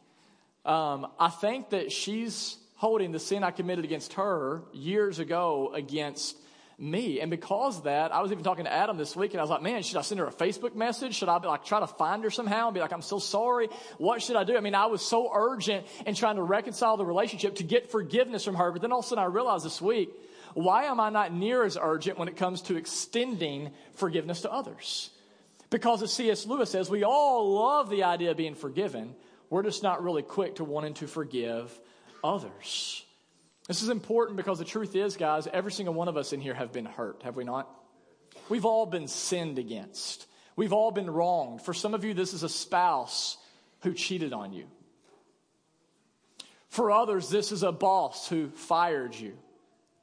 Um, 0.65 1.07
I 1.19 1.29
think 1.29 1.71
that 1.71 1.91
she's 1.91 2.57
holding 2.75 3.11
the 3.11 3.19
sin 3.19 3.43
I 3.43 3.51
committed 3.51 3.85
against 3.85 4.13
her 4.13 4.63
years 4.73 5.19
ago 5.19 5.71
against 5.73 6.37
me. 6.77 7.21
And 7.21 7.29
because 7.29 7.77
of 7.77 7.83
that, 7.83 8.13
I 8.13 8.21
was 8.21 8.31
even 8.31 8.43
talking 8.43 8.65
to 8.65 8.73
Adam 8.73 8.97
this 8.97 9.15
week 9.15 9.31
and 9.31 9.39
I 9.39 9.43
was 9.43 9.49
like, 9.49 9.61
man, 9.61 9.83
should 9.83 9.97
I 9.97 10.01
send 10.01 10.19
her 10.19 10.27
a 10.27 10.31
Facebook 10.31 10.75
message? 10.75 11.15
Should 11.15 11.29
I 11.29 11.37
be 11.39 11.47
like, 11.47 11.65
try 11.65 11.79
to 11.79 11.87
find 11.87 12.23
her 12.23 12.29
somehow 12.29 12.67
and 12.67 12.73
be 12.73 12.79
like, 12.79 12.93
I'm 12.93 13.01
so 13.01 13.19
sorry. 13.19 13.69
What 13.97 14.21
should 14.21 14.35
I 14.35 14.43
do? 14.43 14.57
I 14.57 14.59
mean, 14.59 14.75
I 14.75 14.87
was 14.87 15.01
so 15.01 15.31
urgent 15.33 15.85
in 16.05 16.15
trying 16.15 16.35
to 16.37 16.43
reconcile 16.43 16.97
the 16.97 17.05
relationship 17.05 17.55
to 17.55 17.63
get 17.63 17.91
forgiveness 17.91 18.43
from 18.43 18.55
her. 18.55 18.71
But 18.71 18.81
then 18.81 18.91
all 18.91 18.99
of 18.99 19.05
a 19.05 19.07
sudden 19.07 19.23
I 19.23 19.27
realized 19.27 19.65
this 19.65 19.81
week, 19.81 20.09
why 20.53 20.85
am 20.85 20.99
I 20.99 21.09
not 21.09 21.33
near 21.33 21.63
as 21.63 21.77
urgent 21.81 22.17
when 22.17 22.27
it 22.27 22.37
comes 22.37 22.61
to 22.63 22.75
extending 22.75 23.71
forgiveness 23.93 24.41
to 24.41 24.51
others? 24.51 25.09
Because 25.69 26.03
as 26.03 26.13
C.S. 26.13 26.45
Lewis 26.45 26.69
says, 26.69 26.89
we 26.89 27.03
all 27.03 27.55
love 27.55 27.89
the 27.89 28.03
idea 28.03 28.31
of 28.31 28.37
being 28.37 28.53
forgiven. 28.53 29.15
We're 29.49 29.63
just 29.63 29.81
not 29.81 30.03
really 30.03 30.21
quick 30.21 30.55
to 30.55 30.63
wanting 30.63 30.93
to 30.95 31.07
forgive 31.07 31.79
others. 32.23 33.02
This 33.67 33.81
is 33.81 33.89
important 33.89 34.37
because 34.37 34.59
the 34.59 34.65
truth 34.65 34.95
is, 34.95 35.15
guys, 35.15 35.47
every 35.51 35.71
single 35.71 35.93
one 35.93 36.07
of 36.07 36.17
us 36.17 36.33
in 36.33 36.41
here 36.41 36.53
have 36.53 36.73
been 36.73 36.85
hurt, 36.85 37.23
have 37.23 37.35
we 37.35 37.43
not? 37.43 37.69
We've 38.49 38.65
all 38.65 38.85
been 38.85 39.07
sinned 39.07 39.57
against. 39.57 40.27
We've 40.55 40.73
all 40.73 40.91
been 40.91 41.09
wronged. 41.09 41.61
For 41.61 41.73
some 41.73 41.93
of 41.93 42.03
you, 42.03 42.13
this 42.13 42.33
is 42.33 42.43
a 42.43 42.49
spouse 42.49 43.37
who 43.81 43.93
cheated 43.93 44.33
on 44.33 44.53
you. 44.53 44.65
For 46.67 46.91
others, 46.91 47.29
this 47.29 47.51
is 47.51 47.63
a 47.63 47.71
boss 47.71 48.27
who 48.27 48.49
fired 48.49 49.15
you 49.15 49.37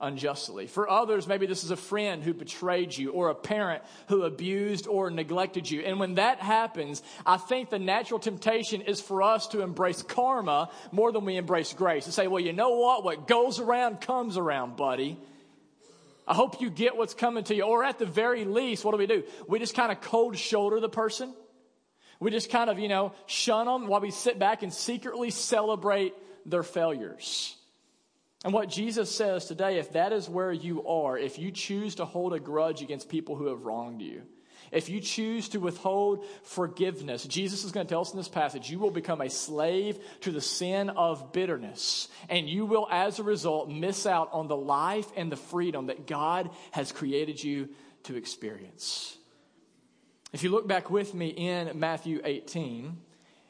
unjustly. 0.00 0.66
For 0.66 0.88
others, 0.88 1.26
maybe 1.26 1.46
this 1.46 1.64
is 1.64 1.70
a 1.70 1.76
friend 1.76 2.22
who 2.22 2.32
betrayed 2.32 2.96
you 2.96 3.12
or 3.12 3.28
a 3.28 3.34
parent 3.34 3.82
who 4.08 4.22
abused 4.22 4.86
or 4.86 5.10
neglected 5.10 5.70
you. 5.70 5.80
And 5.80 6.00
when 6.00 6.14
that 6.14 6.38
happens, 6.38 7.02
I 7.26 7.36
think 7.36 7.70
the 7.70 7.78
natural 7.78 8.18
temptation 8.18 8.82
is 8.82 9.00
for 9.00 9.22
us 9.22 9.48
to 9.48 9.62
embrace 9.62 10.02
karma 10.02 10.70
more 10.90 11.12
than 11.12 11.24
we 11.24 11.36
embrace 11.36 11.72
grace. 11.72 12.06
and 12.06 12.14
say, 12.14 12.26
well, 12.26 12.42
you 12.42 12.52
know 12.52 12.70
what? 12.70 13.04
What 13.04 13.26
goes 13.26 13.60
around 13.60 14.00
comes 14.00 14.36
around, 14.36 14.76
buddy. 14.76 15.18
I 16.26 16.34
hope 16.34 16.60
you 16.60 16.70
get 16.70 16.96
what's 16.96 17.14
coming 17.14 17.44
to 17.44 17.54
you. 17.54 17.64
Or 17.64 17.84
at 17.84 17.98
the 17.98 18.06
very 18.06 18.44
least, 18.44 18.84
what 18.84 18.92
do 18.92 18.98
we 18.98 19.06
do? 19.06 19.24
We 19.48 19.58
just 19.58 19.74
kind 19.74 19.92
of 19.92 20.00
cold 20.00 20.38
shoulder 20.38 20.80
the 20.80 20.88
person. 20.88 21.34
We 22.20 22.30
just 22.30 22.50
kind 22.50 22.70
of, 22.70 22.78
you 22.78 22.88
know, 22.88 23.12
shun 23.26 23.66
them 23.66 23.86
while 23.86 24.00
we 24.00 24.10
sit 24.10 24.38
back 24.38 24.62
and 24.62 24.72
secretly 24.72 25.30
celebrate 25.30 26.14
their 26.46 26.62
failures. 26.62 27.56
And 28.44 28.54
what 28.54 28.70
Jesus 28.70 29.14
says 29.14 29.46
today, 29.46 29.78
if 29.78 29.92
that 29.92 30.12
is 30.12 30.28
where 30.28 30.52
you 30.52 30.86
are, 30.86 31.18
if 31.18 31.38
you 31.38 31.50
choose 31.50 31.96
to 31.96 32.06
hold 32.06 32.32
a 32.32 32.40
grudge 32.40 32.80
against 32.80 33.08
people 33.08 33.36
who 33.36 33.46
have 33.48 33.64
wronged 33.64 34.00
you, 34.00 34.22
if 34.72 34.88
you 34.88 35.00
choose 35.00 35.48
to 35.50 35.58
withhold 35.58 36.24
forgiveness, 36.44 37.24
Jesus 37.24 37.64
is 37.64 37.72
going 37.72 37.86
to 37.86 37.90
tell 37.90 38.02
us 38.02 38.12
in 38.12 38.16
this 38.16 38.28
passage, 38.28 38.70
you 38.70 38.78
will 38.78 38.92
become 38.92 39.20
a 39.20 39.28
slave 39.28 39.98
to 40.20 40.30
the 40.30 40.40
sin 40.40 40.90
of 40.90 41.32
bitterness. 41.32 42.08
And 42.28 42.48
you 42.48 42.66
will, 42.66 42.86
as 42.90 43.18
a 43.18 43.24
result, 43.24 43.68
miss 43.68 44.06
out 44.06 44.30
on 44.32 44.46
the 44.46 44.56
life 44.56 45.10
and 45.16 45.30
the 45.30 45.36
freedom 45.36 45.86
that 45.86 46.06
God 46.06 46.50
has 46.70 46.92
created 46.92 47.42
you 47.42 47.70
to 48.04 48.16
experience. 48.16 49.16
If 50.32 50.44
you 50.44 50.50
look 50.50 50.68
back 50.68 50.88
with 50.88 51.12
me 51.14 51.28
in 51.28 51.78
Matthew 51.78 52.20
18, 52.24 52.96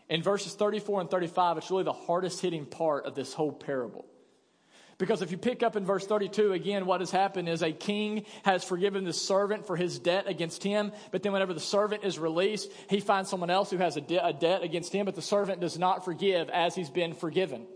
in 0.08 0.22
verses 0.22 0.54
34 0.54 1.02
and 1.02 1.10
35, 1.10 1.58
it's 1.58 1.70
really 1.70 1.84
the 1.84 1.92
hardest 1.92 2.40
hitting 2.40 2.64
part 2.64 3.04
of 3.04 3.14
this 3.14 3.34
whole 3.34 3.52
parable. 3.52 4.06
Because 5.00 5.22
if 5.22 5.30
you 5.30 5.38
pick 5.38 5.62
up 5.62 5.76
in 5.76 5.86
verse 5.86 6.06
32, 6.06 6.52
again, 6.52 6.84
what 6.84 7.00
has 7.00 7.10
happened 7.10 7.48
is 7.48 7.62
a 7.62 7.72
king 7.72 8.26
has 8.42 8.64
forgiven 8.64 9.04
the 9.04 9.14
servant 9.14 9.66
for 9.66 9.74
his 9.74 9.98
debt 9.98 10.28
against 10.28 10.62
him. 10.62 10.92
But 11.10 11.22
then 11.22 11.32
whenever 11.32 11.54
the 11.54 11.58
servant 11.58 12.04
is 12.04 12.18
released, 12.18 12.70
he 12.90 13.00
finds 13.00 13.30
someone 13.30 13.48
else 13.48 13.70
who 13.70 13.78
has 13.78 13.96
a, 13.96 14.02
de- 14.02 14.22
a 14.22 14.34
debt 14.34 14.62
against 14.62 14.92
him, 14.92 15.06
but 15.06 15.14
the 15.14 15.22
servant 15.22 15.62
does 15.62 15.78
not 15.78 16.04
forgive 16.04 16.50
as 16.50 16.74
he's 16.74 16.90
been 16.90 17.14
forgiven. 17.14 17.66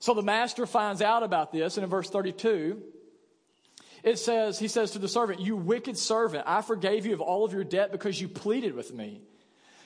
So 0.00 0.12
the 0.12 0.22
master 0.22 0.66
finds 0.66 1.02
out 1.02 1.22
about 1.22 1.52
this, 1.52 1.76
and 1.76 1.84
in 1.84 1.90
verse 1.90 2.10
32, 2.10 2.82
it 4.02 4.18
says, 4.18 4.58
He 4.58 4.66
says 4.66 4.90
to 4.90 4.98
the 4.98 5.06
servant, 5.06 5.38
You 5.38 5.54
wicked 5.54 5.96
servant, 5.96 6.42
I 6.48 6.62
forgave 6.62 7.06
you 7.06 7.14
of 7.14 7.20
all 7.20 7.44
of 7.44 7.52
your 7.52 7.62
debt 7.62 7.92
because 7.92 8.20
you 8.20 8.26
pleaded 8.26 8.74
with 8.74 8.92
me. 8.92 9.20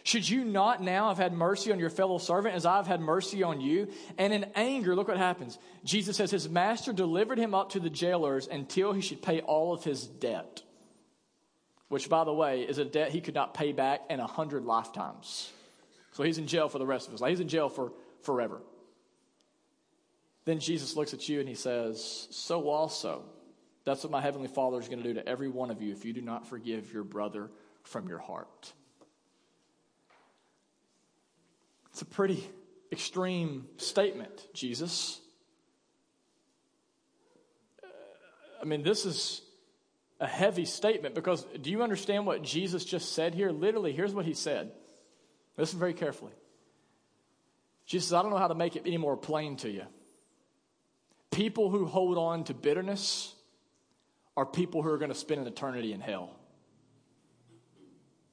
Should 0.07 0.29
you 0.29 0.45
not 0.45 0.81
now 0.81 1.09
have 1.09 1.19
had 1.19 1.33
mercy 1.33 1.73
on 1.73 1.81
your 1.81 1.91
fellow 1.91 2.19
servant 2.19 2.55
as 2.55 2.65
I've 2.65 2.87
had 2.87 3.01
mercy 3.01 3.43
on 3.43 3.61
you? 3.61 3.89
And 4.17 4.33
in 4.33 4.45
anger, 4.55 4.95
look 4.95 5.09
what 5.09 5.17
happens. 5.17 5.59
Jesus 5.83 6.17
says 6.17 6.31
his 6.31 6.49
master 6.49 6.93
delivered 6.93 7.39
him 7.39 7.57
up 7.57 7.71
to 7.71 7.81
the 7.81 7.91
jailers 7.91 8.47
until 8.47 8.93
he 8.93 9.01
should 9.01 9.21
pay 9.21 9.41
all 9.41 9.75
of 9.75 9.83
his 9.83 10.07
debt, 10.07 10.63
which, 11.89 12.09
by 12.09 12.23
the 12.23 12.33
way, 12.33 12.63
is 12.63 12.79
a 12.79 12.85
debt 12.85 13.11
he 13.11 13.21
could 13.21 13.35
not 13.35 13.53
pay 13.53 13.73
back 13.73 14.03
in 14.09 14.21
a 14.21 14.29
hundred 14.29 14.65
lifetimes. 14.65 15.51
So 16.13 16.23
he's 16.23 16.39
in 16.39 16.47
jail 16.47 16.69
for 16.69 16.79
the 16.79 16.87
rest 16.87 17.09
of 17.09 17.13
his 17.13 17.21
life. 17.21 17.31
He's 17.31 17.41
in 17.41 17.49
jail 17.49 17.69
for 17.69 17.93
forever. 18.23 18.63
Then 20.45 20.61
Jesus 20.61 20.95
looks 20.95 21.15
at 21.15 21.29
you 21.29 21.41
and 21.41 21.49
he 21.49 21.57
says, 21.57 22.29
So 22.31 22.69
also, 22.69 23.25
that's 23.85 24.05
what 24.05 24.13
my 24.13 24.21
heavenly 24.21 24.47
Father 24.47 24.79
is 24.79 24.87
going 24.87 25.03
to 25.03 25.09
do 25.09 25.15
to 25.15 25.29
every 25.29 25.49
one 25.49 25.73
of 25.73 25.83
you 25.83 25.91
if 25.91 26.05
you 26.05 26.13
do 26.13 26.23
not 26.23 26.47
forgive 26.47 26.93
your 26.93 27.03
brother 27.03 27.51
from 27.83 28.07
your 28.07 28.21
heart. 28.21 28.73
It's 31.97 32.03
a 32.03 32.05
pretty 32.05 32.47
extreme 32.93 33.69
statement, 33.79 34.49
Jesus. 34.53 35.19
Uh, 37.83 37.87
I 38.61 38.67
mean, 38.67 38.83
this 38.83 39.07
is 39.07 39.41
a 40.21 40.27
heavy 40.27 40.67
statement 40.67 41.15
because 41.15 41.47
do 41.63 41.71
you 41.71 41.83
understand 41.83 42.27
what 42.27 42.43
Jesus 42.43 42.85
just 42.85 43.15
said 43.15 43.35
here? 43.35 43.51
Literally, 43.51 43.95
here's 43.95 44.13
what 44.13 44.27
he 44.27 44.35
said. 44.35 44.73
Listen 45.57 45.79
very 45.79 45.95
carefully. 45.95 46.33
Jesus 47.87 48.13
I 48.13 48.21
don't 48.21 48.31
know 48.31 48.37
how 48.37 48.49
to 48.49 48.55
make 48.55 48.77
it 48.77 48.83
any 48.85 48.99
more 48.99 49.17
plain 49.17 49.57
to 49.57 49.71
you. 49.71 49.85
People 51.31 51.71
who 51.71 51.87
hold 51.87 52.19
on 52.19 52.45
to 52.45 52.53
bitterness 52.53 53.35
are 54.37 54.45
people 54.45 54.83
who 54.83 54.91
are 54.91 54.99
going 54.99 55.09
to 55.09 55.15
spend 55.15 55.41
an 55.41 55.47
eternity 55.47 55.95
in 55.95 56.01
hell. 56.01 56.37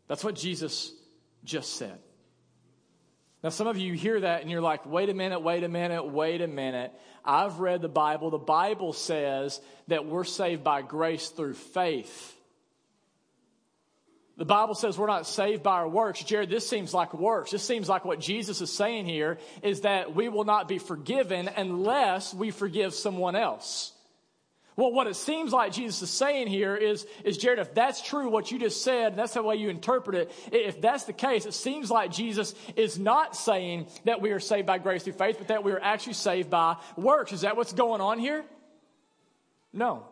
That's 0.10 0.22
what 0.22 0.36
Jesus 0.36 0.91
just 1.46 1.77
said. 1.77 1.98
Now, 3.44 3.50
some 3.50 3.68
of 3.68 3.78
you 3.78 3.94
hear 3.94 4.22
that 4.22 4.42
and 4.42 4.50
you're 4.50 4.62
like, 4.62 4.86
wait 4.86 5.10
a 5.10 5.14
minute, 5.14 5.42
wait 5.42 5.64
a 5.64 5.68
minute, 5.68 6.06
wait 6.06 6.42
a 6.42 6.48
minute. 6.48 6.94
I've 7.26 7.60
read 7.60 7.82
the 7.82 7.90
Bible. 7.90 8.30
The 8.30 8.38
Bible 8.38 8.94
says 8.94 9.60
that 9.90 10.06
we're 10.06 10.24
saved 10.24 10.64
by 10.64 10.82
grace 10.82 11.28
through 11.30 11.56
faith. 11.56 12.36
The 14.36 14.46
Bible 14.46 14.76
says 14.76 14.98
we're 14.98 15.08
not 15.08 15.28
saved 15.28 15.62
by 15.62 15.74
our 15.74 15.88
works. 15.88 16.24
Jared, 16.24 16.50
this 16.50 16.68
seems 16.68 16.94
like 16.94 17.14
works. 17.14 17.52
This 17.52 17.64
seems 17.64 17.88
like 17.88 18.04
what 18.04 18.20
Jesus 18.20 18.62
is 18.62 18.72
saying 18.72 19.06
here 19.06 19.38
is 19.62 19.82
that 19.82 20.16
we 20.16 20.28
will 20.28 20.44
not 20.44 20.68
be 20.68 20.80
forgiven 20.80 21.50
unless 21.56 22.34
we 22.34 22.50
forgive 22.50 22.94
someone 22.94 23.36
else. 23.36 23.93
Well, 24.75 24.92
what 24.92 25.08
it 25.08 25.15
seems 25.15 25.51
like 25.51 25.72
Jesus 25.72 26.01
is 26.01 26.10
saying 26.10 26.48
here 26.48 26.75
is, 26.75 27.06
is 27.24 27.38
Jared, 27.38 27.60
if 27.60 27.74
that's 27.75 28.01
true, 28.01 28.30
what 28.30 28.51
you 28.51 28.58
just 28.58 28.84
said, 28.84 29.12
and 29.12 29.20
that's 29.20 29.34
the 29.34 29.44
way 29.44 29.56
you 29.56 29.70
interpret 29.70 30.15
it, 30.15 30.32
if 30.51 30.82
that's 30.82 31.03
the 31.03 31.13
case, 31.13 31.46
it 31.46 31.53
seems 31.53 31.92
like 31.92 32.12
Jesus 32.12 32.56
is 32.75 32.98
not 32.98 33.36
saying 33.36 33.88
that 34.06 34.22
we 34.22 34.32
are 34.32 34.39
saved 34.39 34.65
by 34.65 34.80
grace 34.80 35.03
through 35.03 35.13
faith, 35.13 35.38
but 35.38 35.50
that 35.50 35.63
we 35.63 35.72
are 35.72 35.82
actually 35.82 36.13
saved 36.13 36.50
by 36.50 36.77
works. 36.98 37.34
Is 37.34 37.42
that 37.42 37.56
what's 37.56 37.74
going 37.74 38.01
on 38.01 38.18
here? 38.18 38.44
No. 39.72 40.06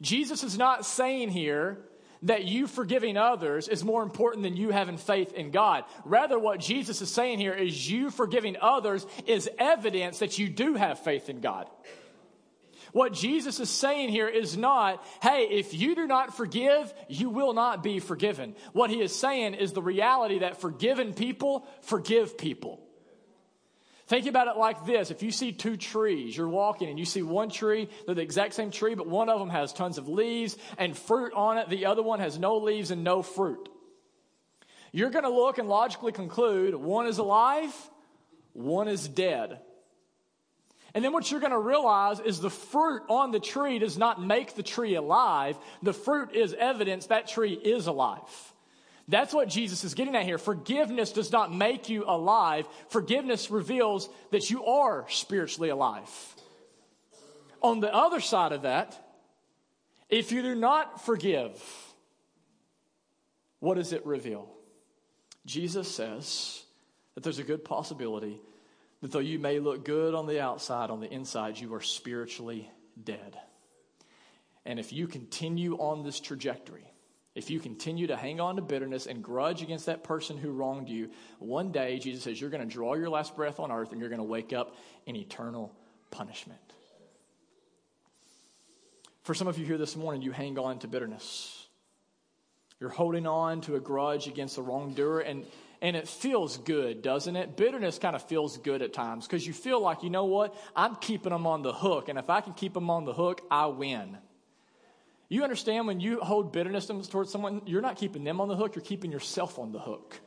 Jesus 0.00 0.42
is 0.44 0.56
not 0.56 0.86
saying 0.86 1.30
here 1.30 1.78
that 2.22 2.44
you 2.44 2.66
forgiving 2.66 3.18
others 3.18 3.68
is 3.68 3.84
more 3.84 4.02
important 4.02 4.42
than 4.44 4.56
you 4.56 4.70
having 4.70 4.96
faith 4.96 5.34
in 5.34 5.50
God. 5.50 5.84
Rather, 6.04 6.38
what 6.38 6.58
Jesus 6.58 7.02
is 7.02 7.10
saying 7.10 7.38
here 7.38 7.52
is 7.52 7.90
you 7.90 8.10
forgiving 8.10 8.56
others 8.60 9.06
is 9.26 9.48
evidence 9.58 10.20
that 10.20 10.38
you 10.38 10.48
do 10.48 10.74
have 10.74 10.98
faith 11.00 11.28
in 11.28 11.40
God. 11.40 11.68
What 12.94 13.12
Jesus 13.12 13.58
is 13.58 13.70
saying 13.70 14.10
here 14.10 14.28
is 14.28 14.56
not, 14.56 15.04
hey, 15.20 15.48
if 15.50 15.74
you 15.74 15.96
do 15.96 16.06
not 16.06 16.36
forgive, 16.36 16.94
you 17.08 17.28
will 17.28 17.52
not 17.52 17.82
be 17.82 17.98
forgiven. 17.98 18.54
What 18.72 18.88
he 18.88 19.02
is 19.02 19.12
saying 19.12 19.54
is 19.54 19.72
the 19.72 19.82
reality 19.82 20.38
that 20.38 20.60
forgiven 20.60 21.12
people 21.12 21.66
forgive 21.82 22.38
people. 22.38 22.80
Think 24.06 24.26
about 24.26 24.46
it 24.46 24.56
like 24.56 24.86
this. 24.86 25.10
If 25.10 25.24
you 25.24 25.32
see 25.32 25.50
two 25.50 25.76
trees, 25.76 26.36
you're 26.36 26.48
walking 26.48 26.88
and 26.88 26.96
you 26.96 27.04
see 27.04 27.24
one 27.24 27.50
tree, 27.50 27.88
they're 28.06 28.14
the 28.14 28.22
exact 28.22 28.54
same 28.54 28.70
tree, 28.70 28.94
but 28.94 29.08
one 29.08 29.28
of 29.28 29.40
them 29.40 29.50
has 29.50 29.72
tons 29.72 29.98
of 29.98 30.08
leaves 30.08 30.56
and 30.78 30.96
fruit 30.96 31.32
on 31.34 31.58
it. 31.58 31.68
The 31.68 31.86
other 31.86 32.02
one 32.02 32.20
has 32.20 32.38
no 32.38 32.58
leaves 32.58 32.92
and 32.92 33.02
no 33.02 33.22
fruit. 33.22 33.68
You're 34.92 35.10
going 35.10 35.24
to 35.24 35.30
look 35.30 35.58
and 35.58 35.68
logically 35.68 36.12
conclude 36.12 36.76
one 36.76 37.08
is 37.08 37.18
alive, 37.18 37.74
one 38.52 38.86
is 38.86 39.08
dead. 39.08 39.58
And 40.94 41.04
then 41.04 41.12
what 41.12 41.30
you're 41.30 41.40
going 41.40 41.52
to 41.52 41.58
realize 41.58 42.20
is 42.20 42.40
the 42.40 42.50
fruit 42.50 43.02
on 43.08 43.32
the 43.32 43.40
tree 43.40 43.80
does 43.80 43.98
not 43.98 44.22
make 44.22 44.54
the 44.54 44.62
tree 44.62 44.94
alive. 44.94 45.58
The 45.82 45.92
fruit 45.92 46.32
is 46.32 46.54
evidence 46.54 47.06
that 47.06 47.26
tree 47.26 47.52
is 47.52 47.88
alive. 47.88 48.20
That's 49.08 49.34
what 49.34 49.48
Jesus 49.48 49.84
is 49.84 49.94
getting 49.94 50.14
at 50.14 50.24
here. 50.24 50.38
Forgiveness 50.38 51.12
does 51.12 51.32
not 51.32 51.52
make 51.52 51.88
you 51.88 52.04
alive. 52.06 52.66
Forgiveness 52.88 53.50
reveals 53.50 54.08
that 54.30 54.50
you 54.50 54.64
are 54.64 55.04
spiritually 55.10 55.68
alive. 55.68 56.08
On 57.60 57.80
the 57.80 57.92
other 57.92 58.20
side 58.20 58.52
of 58.52 58.62
that, 58.62 58.98
if 60.08 60.32
you 60.32 60.42
do 60.42 60.54
not 60.54 61.04
forgive, 61.04 61.60
what 63.58 63.74
does 63.74 63.92
it 63.92 64.06
reveal? 64.06 64.48
Jesus 65.44 65.92
says 65.92 66.62
that 67.14 67.24
there's 67.24 67.38
a 67.38 67.44
good 67.44 67.64
possibility 67.64 68.40
that 69.04 69.12
though 69.12 69.18
you 69.18 69.38
may 69.38 69.58
look 69.58 69.84
good 69.84 70.14
on 70.14 70.26
the 70.26 70.40
outside, 70.40 70.88
on 70.88 70.98
the 70.98 71.12
inside, 71.12 71.60
you 71.60 71.74
are 71.74 71.82
spiritually 71.82 72.70
dead. 73.04 73.38
And 74.64 74.78
if 74.78 74.94
you 74.94 75.06
continue 75.06 75.76
on 75.76 76.04
this 76.04 76.20
trajectory, 76.20 76.90
if 77.34 77.50
you 77.50 77.60
continue 77.60 78.06
to 78.06 78.16
hang 78.16 78.40
on 78.40 78.56
to 78.56 78.62
bitterness 78.62 79.04
and 79.06 79.22
grudge 79.22 79.60
against 79.60 79.84
that 79.84 80.04
person 80.04 80.38
who 80.38 80.52
wronged 80.52 80.88
you, 80.88 81.10
one 81.38 81.70
day 81.70 81.98
Jesus 81.98 82.24
says 82.24 82.40
you're 82.40 82.48
going 82.48 82.66
to 82.66 82.74
draw 82.74 82.94
your 82.94 83.10
last 83.10 83.36
breath 83.36 83.60
on 83.60 83.70
earth 83.70 83.92
and 83.92 84.00
you're 84.00 84.08
going 84.08 84.20
to 84.20 84.24
wake 84.24 84.54
up 84.54 84.74
in 85.04 85.16
eternal 85.16 85.76
punishment. 86.10 86.62
For 89.24 89.34
some 89.34 89.48
of 89.48 89.58
you 89.58 89.66
here 89.66 89.76
this 89.76 89.96
morning, 89.96 90.22
you 90.22 90.32
hang 90.32 90.58
on 90.58 90.78
to 90.78 90.88
bitterness. 90.88 91.66
You're 92.80 92.88
holding 92.88 93.26
on 93.26 93.60
to 93.62 93.76
a 93.76 93.80
grudge 93.80 94.28
against 94.28 94.56
the 94.56 94.62
wrongdoer, 94.62 95.20
and 95.20 95.44
and 95.84 95.96
it 95.96 96.08
feels 96.08 96.56
good, 96.56 97.02
doesn't 97.02 97.36
it? 97.36 97.58
Bitterness 97.58 97.98
kind 97.98 98.16
of 98.16 98.22
feels 98.26 98.56
good 98.56 98.80
at 98.80 98.94
times 98.94 99.26
because 99.26 99.46
you 99.46 99.52
feel 99.52 99.82
like, 99.82 100.02
you 100.02 100.08
know 100.08 100.24
what? 100.24 100.56
I'm 100.74 100.96
keeping 100.96 101.30
them 101.30 101.46
on 101.46 101.60
the 101.60 101.74
hook, 101.74 102.08
and 102.08 102.18
if 102.18 102.30
I 102.30 102.40
can 102.40 102.54
keep 102.54 102.72
them 102.72 102.88
on 102.88 103.04
the 103.04 103.12
hook, 103.12 103.42
I 103.50 103.66
win. 103.66 104.16
You 105.28 105.44
understand 105.44 105.86
when 105.86 106.00
you 106.00 106.20
hold 106.20 106.52
bitterness 106.52 106.86
towards 106.86 107.30
someone, 107.30 107.60
you're 107.66 107.82
not 107.82 107.96
keeping 107.96 108.24
them 108.24 108.40
on 108.40 108.48
the 108.48 108.56
hook, 108.56 108.74
you're 108.74 108.84
keeping 108.84 109.12
yourself 109.12 109.58
on 109.58 109.72
the 109.72 109.78
hook. 109.78 110.18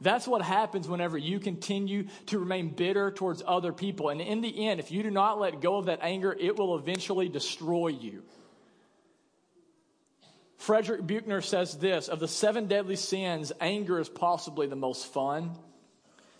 That's 0.00 0.28
what 0.28 0.42
happens 0.42 0.86
whenever 0.88 1.18
you 1.18 1.40
continue 1.40 2.06
to 2.26 2.38
remain 2.38 2.68
bitter 2.68 3.10
towards 3.10 3.42
other 3.44 3.72
people. 3.72 4.10
And 4.10 4.20
in 4.20 4.42
the 4.42 4.68
end, 4.68 4.78
if 4.78 4.92
you 4.92 5.02
do 5.02 5.10
not 5.10 5.40
let 5.40 5.60
go 5.60 5.76
of 5.76 5.86
that 5.86 5.98
anger, 6.02 6.36
it 6.38 6.56
will 6.56 6.76
eventually 6.76 7.28
destroy 7.28 7.88
you. 7.88 8.22
Frederick 10.56 11.06
Buechner 11.06 11.40
says 11.40 11.76
this 11.76 12.08
of 12.08 12.20
the 12.20 12.28
seven 12.28 12.66
deadly 12.66 12.96
sins, 12.96 13.52
anger 13.60 13.98
is 13.98 14.08
possibly 14.08 14.66
the 14.66 14.76
most 14.76 15.12
fun. 15.12 15.52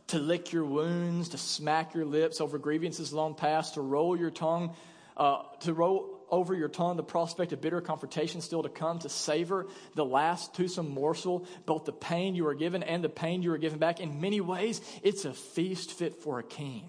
To 0.09 0.18
lick 0.18 0.52
your 0.52 0.66
wounds, 0.66 1.30
to 1.30 1.38
smack 1.38 1.94
your 1.94 2.04
lips 2.04 2.40
over 2.40 2.59
grievances 2.59 3.12
long 3.12 3.35
past, 3.35 3.75
to 3.75 3.80
roll 3.80 4.18
your 4.18 4.30
tongue, 4.30 4.75
uh, 5.16 5.42
to 5.61 5.73
roll 5.73 6.14
over 6.30 6.54
your 6.54 6.68
tongue 6.68 6.97
the 6.97 7.02
prospect 7.02 7.52
of 7.52 7.61
bitter 7.61 7.80
confrontation 7.80 8.40
still 8.40 8.62
to 8.62 8.68
come, 8.68 8.99
to 8.99 9.09
savor 9.09 9.66
the 9.94 10.04
last 10.04 10.54
toothsome 10.54 10.90
morsel, 10.90 11.47
both 11.64 11.85
the 11.85 11.92
pain 11.92 12.35
you 12.35 12.47
are 12.47 12.54
given 12.54 12.83
and 12.83 13.02
the 13.02 13.09
pain 13.09 13.42
you 13.42 13.52
are 13.52 13.59
given 13.59 13.78
back. 13.78 14.00
In 14.00 14.21
many 14.21 14.40
ways, 14.40 14.80
it's 15.02 15.25
a 15.25 15.33
feast 15.33 15.92
fit 15.92 16.16
for 16.16 16.38
a 16.38 16.42
king. 16.42 16.88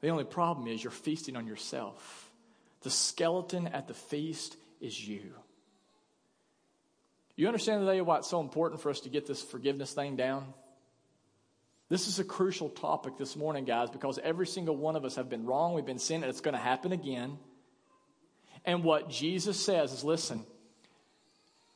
The 0.00 0.08
only 0.08 0.24
problem 0.24 0.66
is 0.66 0.82
you're 0.82 0.90
feasting 0.90 1.36
on 1.36 1.46
yourself. 1.46 2.30
The 2.82 2.90
skeleton 2.90 3.68
at 3.68 3.88
the 3.88 3.94
feast 3.94 4.56
is 4.80 5.06
you. 5.06 5.34
You 7.36 7.48
understand 7.48 7.80
today 7.80 8.00
why 8.00 8.18
it's 8.18 8.28
so 8.28 8.40
important 8.40 8.80
for 8.80 8.90
us 8.90 9.00
to 9.00 9.08
get 9.08 9.26
this 9.26 9.42
forgiveness 9.42 9.92
thing 9.92 10.14
down? 10.14 10.44
This 11.88 12.06
is 12.06 12.18
a 12.18 12.24
crucial 12.24 12.68
topic 12.68 13.18
this 13.18 13.36
morning, 13.36 13.64
guys, 13.64 13.90
because 13.90 14.18
every 14.22 14.46
single 14.46 14.76
one 14.76 14.96
of 14.96 15.04
us 15.04 15.16
have 15.16 15.28
been 15.28 15.44
wrong. 15.44 15.74
We've 15.74 15.84
been 15.84 15.98
sin, 15.98 16.22
and 16.22 16.30
it's 16.30 16.40
going 16.40 16.54
to 16.54 16.60
happen 16.60 16.92
again. 16.92 17.38
And 18.64 18.84
what 18.84 19.10
Jesus 19.10 19.58
says 19.60 19.92
is 19.92 20.04
listen, 20.04 20.44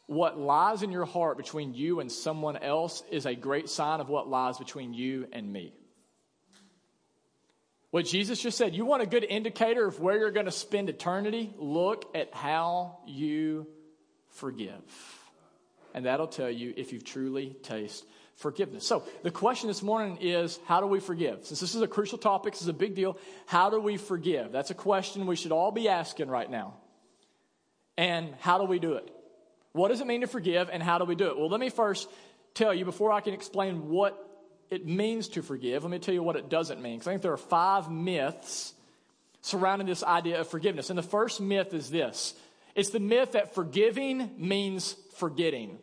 what 0.06 0.38
lies 0.38 0.82
in 0.82 0.90
your 0.92 1.04
heart 1.04 1.36
between 1.36 1.74
you 1.74 2.00
and 2.00 2.10
someone 2.10 2.56
else 2.56 3.02
is 3.10 3.26
a 3.26 3.34
great 3.34 3.68
sign 3.68 4.00
of 4.00 4.08
what 4.08 4.28
lies 4.28 4.58
between 4.58 4.94
you 4.94 5.26
and 5.32 5.52
me. 5.52 5.74
What 7.90 8.06
Jesus 8.06 8.40
just 8.40 8.56
said, 8.56 8.74
you 8.74 8.84
want 8.84 9.02
a 9.02 9.06
good 9.06 9.24
indicator 9.24 9.86
of 9.86 9.98
where 9.98 10.18
you're 10.18 10.30
going 10.30 10.46
to 10.46 10.52
spend 10.52 10.88
eternity? 10.88 11.52
Look 11.58 12.16
at 12.16 12.32
how 12.32 13.00
you 13.06 13.66
forgive 14.30 14.82
and 15.95 16.07
that'll 16.07 16.26
tell 16.26 16.50
you 16.50 16.75
if 16.76 16.92
you've 16.92 17.04
truly 17.04 17.57
tasted 17.62 18.07
forgiveness. 18.38 18.87
So, 18.87 19.02
the 19.23 19.30
question 19.30 19.68
this 19.68 19.83
morning 19.83 20.18
is 20.21 20.59
how 20.66 20.80
do 20.80 20.87
we 20.87 21.00
forgive? 21.00 21.45
Since 21.45 21.61
this 21.61 21.75
is 21.75 21.83
a 21.83 21.88
crucial 21.88 22.18
topic, 22.18 22.54
this 22.54 22.62
is 22.62 22.68
a 22.68 22.73
big 22.73 22.95
deal, 22.95 23.18
how 23.47 23.68
do 23.68 23.80
we 23.80 23.97
forgive? 23.97 24.52
That's 24.52 24.71
a 24.71 24.75
question 24.75 25.26
we 25.26 25.37
should 25.37 25.52
all 25.52 25.73
be 25.73 25.88
asking 25.88 26.28
right 26.28 26.50
now. 26.50 26.75
And 27.97 28.35
how 28.38 28.59
do 28.59 28.64
we 28.64 28.78
do 28.78 28.95
it? 28.95 29.12
What 29.73 29.88
does 29.88 30.00
it 30.00 30.07
mean 30.07 30.23
to 30.23 30.26
forgive, 30.26 30.71
and 30.73 30.83
how 30.83 30.99
do 30.99 31.04
we 31.04 31.14
do 31.14 31.26
it? 31.26 31.37
Well, 31.37 31.49
let 31.49 31.61
me 31.61 31.68
first 31.68 32.09
tell 32.54 32.73
you, 32.73 32.85
before 32.85 33.12
I 33.12 33.21
can 33.21 33.35
explain 33.35 33.88
what 33.88 34.25
it 34.71 34.87
means 34.87 35.28
to 35.30 35.42
forgive, 35.42 35.83
let 35.83 35.90
me 35.90 35.99
tell 35.99 36.14
you 36.14 36.23
what 36.23 36.37
it 36.37 36.49
doesn't 36.49 36.80
mean. 36.80 36.95
Because 36.95 37.09
I 37.09 37.12
think 37.12 37.23
there 37.23 37.33
are 37.33 37.37
five 37.37 37.90
myths 37.90 38.73
surrounding 39.40 39.87
this 39.87 40.02
idea 40.02 40.40
of 40.40 40.49
forgiveness. 40.49 40.90
And 40.90 40.99
the 40.99 41.02
first 41.02 41.40
myth 41.40 41.75
is 41.75 41.90
this 41.90 42.35
it's 42.78 42.90
the 42.90 43.00
myth 43.00 43.32
that 43.32 43.56
forgiving 43.56 44.30
means 44.38 44.94
forgetting. 45.16 45.78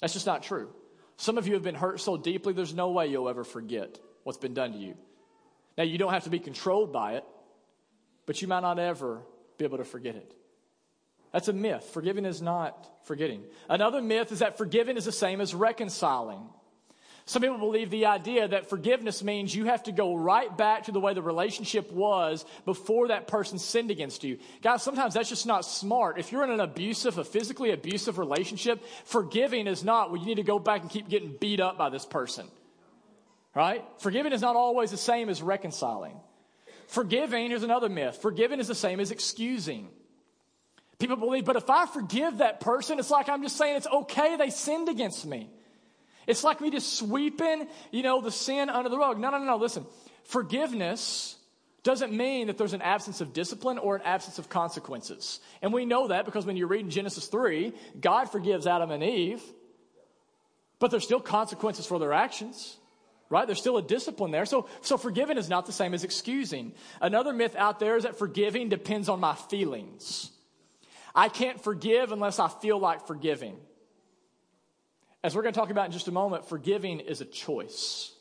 That's 0.00 0.12
just 0.12 0.26
not 0.26 0.44
true. 0.44 0.70
Some 1.16 1.38
of 1.38 1.48
you 1.48 1.54
have 1.54 1.64
been 1.64 1.74
hurt 1.74 2.00
so 2.00 2.16
deeply, 2.16 2.52
there's 2.52 2.72
no 2.72 2.90
way 2.90 3.08
you'll 3.08 3.28
ever 3.28 3.42
forget 3.42 3.98
what's 4.22 4.38
been 4.38 4.54
done 4.54 4.72
to 4.72 4.78
you. 4.78 4.94
Now, 5.76 5.82
you 5.82 5.98
don't 5.98 6.12
have 6.12 6.22
to 6.24 6.30
be 6.30 6.38
controlled 6.38 6.92
by 6.92 7.14
it, 7.14 7.24
but 8.26 8.40
you 8.42 8.46
might 8.46 8.60
not 8.60 8.78
ever 8.78 9.22
be 9.58 9.64
able 9.64 9.78
to 9.78 9.84
forget 9.84 10.14
it. 10.14 10.32
That's 11.32 11.48
a 11.48 11.52
myth. 11.52 11.82
Forgiving 11.92 12.26
is 12.26 12.40
not 12.40 12.88
forgetting. 13.02 13.42
Another 13.68 14.00
myth 14.00 14.30
is 14.30 14.38
that 14.38 14.56
forgiving 14.56 14.96
is 14.96 15.04
the 15.04 15.10
same 15.10 15.40
as 15.40 15.52
reconciling. 15.52 16.48
Some 17.26 17.40
people 17.40 17.56
believe 17.56 17.88
the 17.88 18.06
idea 18.06 18.46
that 18.48 18.68
forgiveness 18.68 19.24
means 19.24 19.54
you 19.54 19.64
have 19.64 19.84
to 19.84 19.92
go 19.92 20.14
right 20.14 20.54
back 20.54 20.84
to 20.84 20.92
the 20.92 21.00
way 21.00 21.14
the 21.14 21.22
relationship 21.22 21.90
was 21.90 22.44
before 22.66 23.08
that 23.08 23.28
person 23.28 23.58
sinned 23.58 23.90
against 23.90 24.24
you. 24.24 24.38
Guys, 24.60 24.82
sometimes 24.82 25.14
that's 25.14 25.30
just 25.30 25.46
not 25.46 25.64
smart. 25.64 26.18
If 26.18 26.32
you're 26.32 26.44
in 26.44 26.50
an 26.50 26.60
abusive, 26.60 27.16
a 27.16 27.24
physically 27.24 27.70
abusive 27.70 28.18
relationship, 28.18 28.84
forgiving 29.06 29.66
is 29.66 29.82
not, 29.82 30.10
well, 30.10 30.20
you 30.20 30.26
need 30.26 30.34
to 30.34 30.42
go 30.42 30.58
back 30.58 30.82
and 30.82 30.90
keep 30.90 31.08
getting 31.08 31.34
beat 31.40 31.60
up 31.60 31.78
by 31.78 31.88
this 31.88 32.04
person. 32.04 32.46
Right? 33.54 33.82
Forgiving 34.00 34.32
is 34.32 34.42
not 34.42 34.56
always 34.56 34.90
the 34.90 34.98
same 34.98 35.30
as 35.30 35.40
reconciling. 35.40 36.20
Forgiving, 36.88 37.48
here's 37.48 37.62
another 37.62 37.88
myth 37.88 38.18
forgiving 38.20 38.60
is 38.60 38.68
the 38.68 38.74
same 38.74 39.00
as 39.00 39.10
excusing. 39.10 39.88
People 40.98 41.16
believe, 41.16 41.46
but 41.46 41.56
if 41.56 41.70
I 41.70 41.86
forgive 41.86 42.38
that 42.38 42.60
person, 42.60 42.98
it's 42.98 43.10
like 43.10 43.30
I'm 43.30 43.42
just 43.42 43.56
saying 43.56 43.76
it's 43.76 43.86
okay 43.86 44.36
they 44.36 44.50
sinned 44.50 44.90
against 44.90 45.24
me. 45.24 45.50
It's 46.26 46.44
like 46.44 46.60
me 46.60 46.70
just 46.70 46.98
sweeping, 46.98 47.68
you 47.90 48.02
know, 48.02 48.20
the 48.20 48.30
sin 48.30 48.68
under 48.70 48.88
the 48.88 48.98
rug. 48.98 49.18
No, 49.18 49.30
no, 49.30 49.38
no, 49.38 49.44
no. 49.44 49.56
Listen, 49.56 49.86
forgiveness 50.24 51.36
doesn't 51.82 52.12
mean 52.12 52.46
that 52.46 52.56
there's 52.56 52.72
an 52.72 52.82
absence 52.82 53.20
of 53.20 53.32
discipline 53.32 53.78
or 53.78 53.96
an 53.96 54.02
absence 54.02 54.38
of 54.38 54.48
consequences. 54.48 55.40
And 55.60 55.72
we 55.72 55.84
know 55.84 56.08
that 56.08 56.24
because 56.24 56.46
when 56.46 56.56
you 56.56 56.66
read 56.66 56.80
in 56.80 56.90
Genesis 56.90 57.26
3, 57.26 57.72
God 58.00 58.30
forgives 58.32 58.66
Adam 58.66 58.90
and 58.90 59.02
Eve, 59.02 59.42
but 60.78 60.90
there's 60.90 61.04
still 61.04 61.20
consequences 61.20 61.86
for 61.86 61.98
their 61.98 62.12
actions. 62.12 62.78
Right? 63.30 63.46
There's 63.46 63.58
still 63.58 63.78
a 63.78 63.82
discipline 63.82 64.30
there. 64.30 64.44
So, 64.44 64.68
so 64.82 64.96
forgiving 64.96 65.38
is 65.38 65.48
not 65.48 65.66
the 65.66 65.72
same 65.72 65.94
as 65.94 66.04
excusing. 66.04 66.72
Another 67.00 67.32
myth 67.32 67.56
out 67.56 67.80
there 67.80 67.96
is 67.96 68.04
that 68.04 68.18
forgiving 68.18 68.68
depends 68.68 69.08
on 69.08 69.18
my 69.18 69.34
feelings. 69.34 70.30
I 71.14 71.28
can't 71.28 71.60
forgive 71.62 72.12
unless 72.12 72.38
I 72.38 72.48
feel 72.48 72.78
like 72.78 73.06
forgiving. 73.06 73.56
As 75.24 75.34
we're 75.34 75.40
going 75.40 75.54
to 75.54 75.58
talk 75.58 75.70
about 75.70 75.86
in 75.86 75.92
just 75.92 76.06
a 76.06 76.12
moment, 76.12 76.46
forgiving 76.46 77.00
is 77.00 77.22
a 77.22 77.24
choice. 77.24 78.12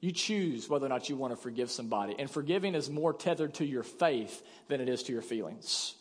You 0.00 0.10
choose 0.10 0.68
whether 0.68 0.84
or 0.84 0.88
not 0.88 1.08
you 1.08 1.14
want 1.14 1.32
to 1.32 1.36
forgive 1.36 1.70
somebody. 1.70 2.16
And 2.18 2.28
forgiving 2.28 2.74
is 2.74 2.90
more 2.90 3.12
tethered 3.12 3.54
to 3.54 3.64
your 3.64 3.84
faith 3.84 4.42
than 4.66 4.80
it 4.80 4.88
is 4.88 5.04
to 5.04 5.12
your 5.12 5.22
feelings. 5.22 5.94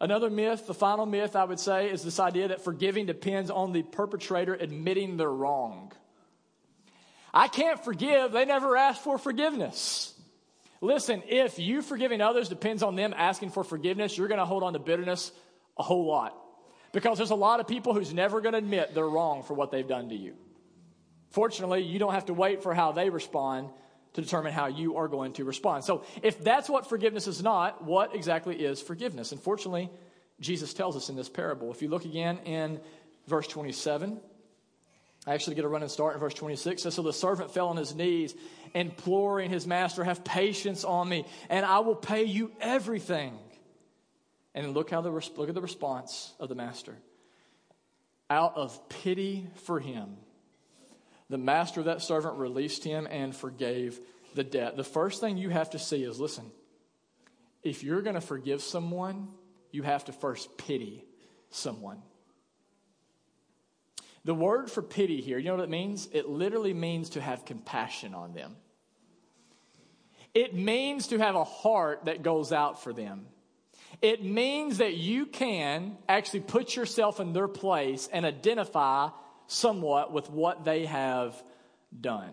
Another 0.00 0.28
myth, 0.28 0.66
the 0.66 0.74
final 0.74 1.06
myth 1.06 1.36
I 1.36 1.44
would 1.44 1.60
say, 1.60 1.88
is 1.88 2.02
this 2.02 2.18
idea 2.18 2.48
that 2.48 2.64
forgiving 2.64 3.06
depends 3.06 3.48
on 3.48 3.72
the 3.72 3.84
perpetrator 3.84 4.54
admitting 4.54 5.16
they're 5.16 5.30
wrong. 5.30 5.92
I 7.32 7.46
can't 7.46 7.84
forgive, 7.84 8.32
they 8.32 8.44
never 8.44 8.76
asked 8.76 9.04
for 9.04 9.18
forgiveness. 9.18 10.14
Listen, 10.80 11.22
if 11.28 11.60
you 11.60 11.82
forgiving 11.82 12.20
others 12.20 12.48
depends 12.48 12.82
on 12.82 12.96
them 12.96 13.14
asking 13.16 13.50
for 13.50 13.62
forgiveness, 13.62 14.18
you're 14.18 14.26
going 14.26 14.40
to 14.40 14.46
hold 14.46 14.64
on 14.64 14.72
to 14.72 14.80
bitterness 14.80 15.30
a 15.78 15.84
whole 15.84 16.06
lot. 16.06 16.34
Because 16.92 17.18
there's 17.18 17.30
a 17.30 17.36
lot 17.36 17.60
of 17.60 17.68
people 17.68 17.94
who's 17.94 18.12
never 18.12 18.40
going 18.40 18.52
to 18.52 18.58
admit 18.58 18.94
they're 18.94 19.08
wrong 19.08 19.42
for 19.42 19.54
what 19.54 19.70
they've 19.70 19.86
done 19.86 20.08
to 20.08 20.16
you. 20.16 20.34
Fortunately, 21.30 21.82
you 21.82 21.98
don't 21.98 22.12
have 22.12 22.26
to 22.26 22.34
wait 22.34 22.62
for 22.62 22.74
how 22.74 22.92
they 22.92 23.10
respond 23.10 23.68
to 24.14 24.20
determine 24.20 24.52
how 24.52 24.66
you 24.66 24.96
are 24.96 25.06
going 25.06 25.32
to 25.34 25.44
respond. 25.44 25.84
So, 25.84 26.04
if 26.22 26.42
that's 26.42 26.68
what 26.68 26.88
forgiveness 26.88 27.28
is 27.28 27.42
not, 27.42 27.84
what 27.84 28.14
exactly 28.14 28.56
is 28.56 28.82
forgiveness? 28.82 29.30
Unfortunately, 29.30 29.88
Jesus 30.40 30.74
tells 30.74 30.96
us 30.96 31.08
in 31.08 31.16
this 31.16 31.28
parable. 31.28 31.70
If 31.70 31.82
you 31.82 31.88
look 31.88 32.04
again 32.04 32.38
in 32.38 32.80
verse 33.28 33.46
27, 33.46 34.18
I 35.26 35.34
actually 35.34 35.56
get 35.56 35.64
a 35.64 35.68
running 35.68 35.88
start 35.88 36.14
in 36.14 36.20
verse 36.20 36.34
26. 36.34 36.82
Says, 36.82 36.94
so 36.94 37.02
the 37.02 37.12
servant 37.12 37.52
fell 37.52 37.68
on 37.68 37.76
his 37.76 37.94
knees, 37.94 38.34
imploring 38.74 39.50
his 39.50 39.66
master, 39.66 40.02
Have 40.02 40.24
patience 40.24 40.82
on 40.82 41.08
me, 41.08 41.24
and 41.48 41.64
I 41.64 41.80
will 41.80 41.94
pay 41.94 42.24
you 42.24 42.50
everything. 42.60 43.38
And 44.54 44.74
look 44.74 44.90
how 44.90 45.00
the 45.00 45.10
look 45.10 45.48
at 45.48 45.54
the 45.54 45.60
response 45.60 46.32
of 46.40 46.48
the 46.48 46.54
master. 46.54 46.96
Out 48.28 48.56
of 48.56 48.88
pity 48.88 49.48
for 49.64 49.80
him, 49.80 50.16
the 51.28 51.38
master 51.38 51.80
of 51.80 51.86
that 51.86 52.02
servant 52.02 52.36
released 52.36 52.84
him 52.84 53.06
and 53.10 53.34
forgave 53.34 54.00
the 54.34 54.44
debt. 54.44 54.76
The 54.76 54.84
first 54.84 55.20
thing 55.20 55.36
you 55.36 55.50
have 55.50 55.70
to 55.70 55.78
see 55.78 56.02
is 56.02 56.18
listen, 56.18 56.50
if 57.62 57.82
you're 57.82 58.02
going 58.02 58.14
to 58.14 58.20
forgive 58.20 58.62
someone, 58.62 59.28
you 59.70 59.82
have 59.82 60.04
to 60.06 60.12
first 60.12 60.56
pity 60.58 61.04
someone. 61.50 62.02
The 64.24 64.34
word 64.34 64.70
for 64.70 64.82
pity 64.82 65.20
here, 65.20 65.38
you 65.38 65.46
know 65.46 65.56
what 65.56 65.64
it 65.64 65.70
means? 65.70 66.08
It 66.12 66.28
literally 66.28 66.74
means 66.74 67.10
to 67.10 67.20
have 67.20 67.44
compassion 67.44 68.14
on 68.14 68.34
them. 68.34 68.56
It 70.34 70.54
means 70.54 71.08
to 71.08 71.18
have 71.18 71.34
a 71.34 71.44
heart 71.44 72.04
that 72.04 72.22
goes 72.22 72.52
out 72.52 72.82
for 72.82 72.92
them. 72.92 73.26
It 74.02 74.24
means 74.24 74.78
that 74.78 74.94
you 74.94 75.26
can 75.26 75.98
actually 76.08 76.40
put 76.40 76.74
yourself 76.74 77.20
in 77.20 77.32
their 77.32 77.48
place 77.48 78.08
and 78.10 78.24
identify 78.24 79.10
somewhat 79.46 80.12
with 80.12 80.30
what 80.30 80.64
they 80.64 80.86
have 80.86 81.40
done. 81.98 82.32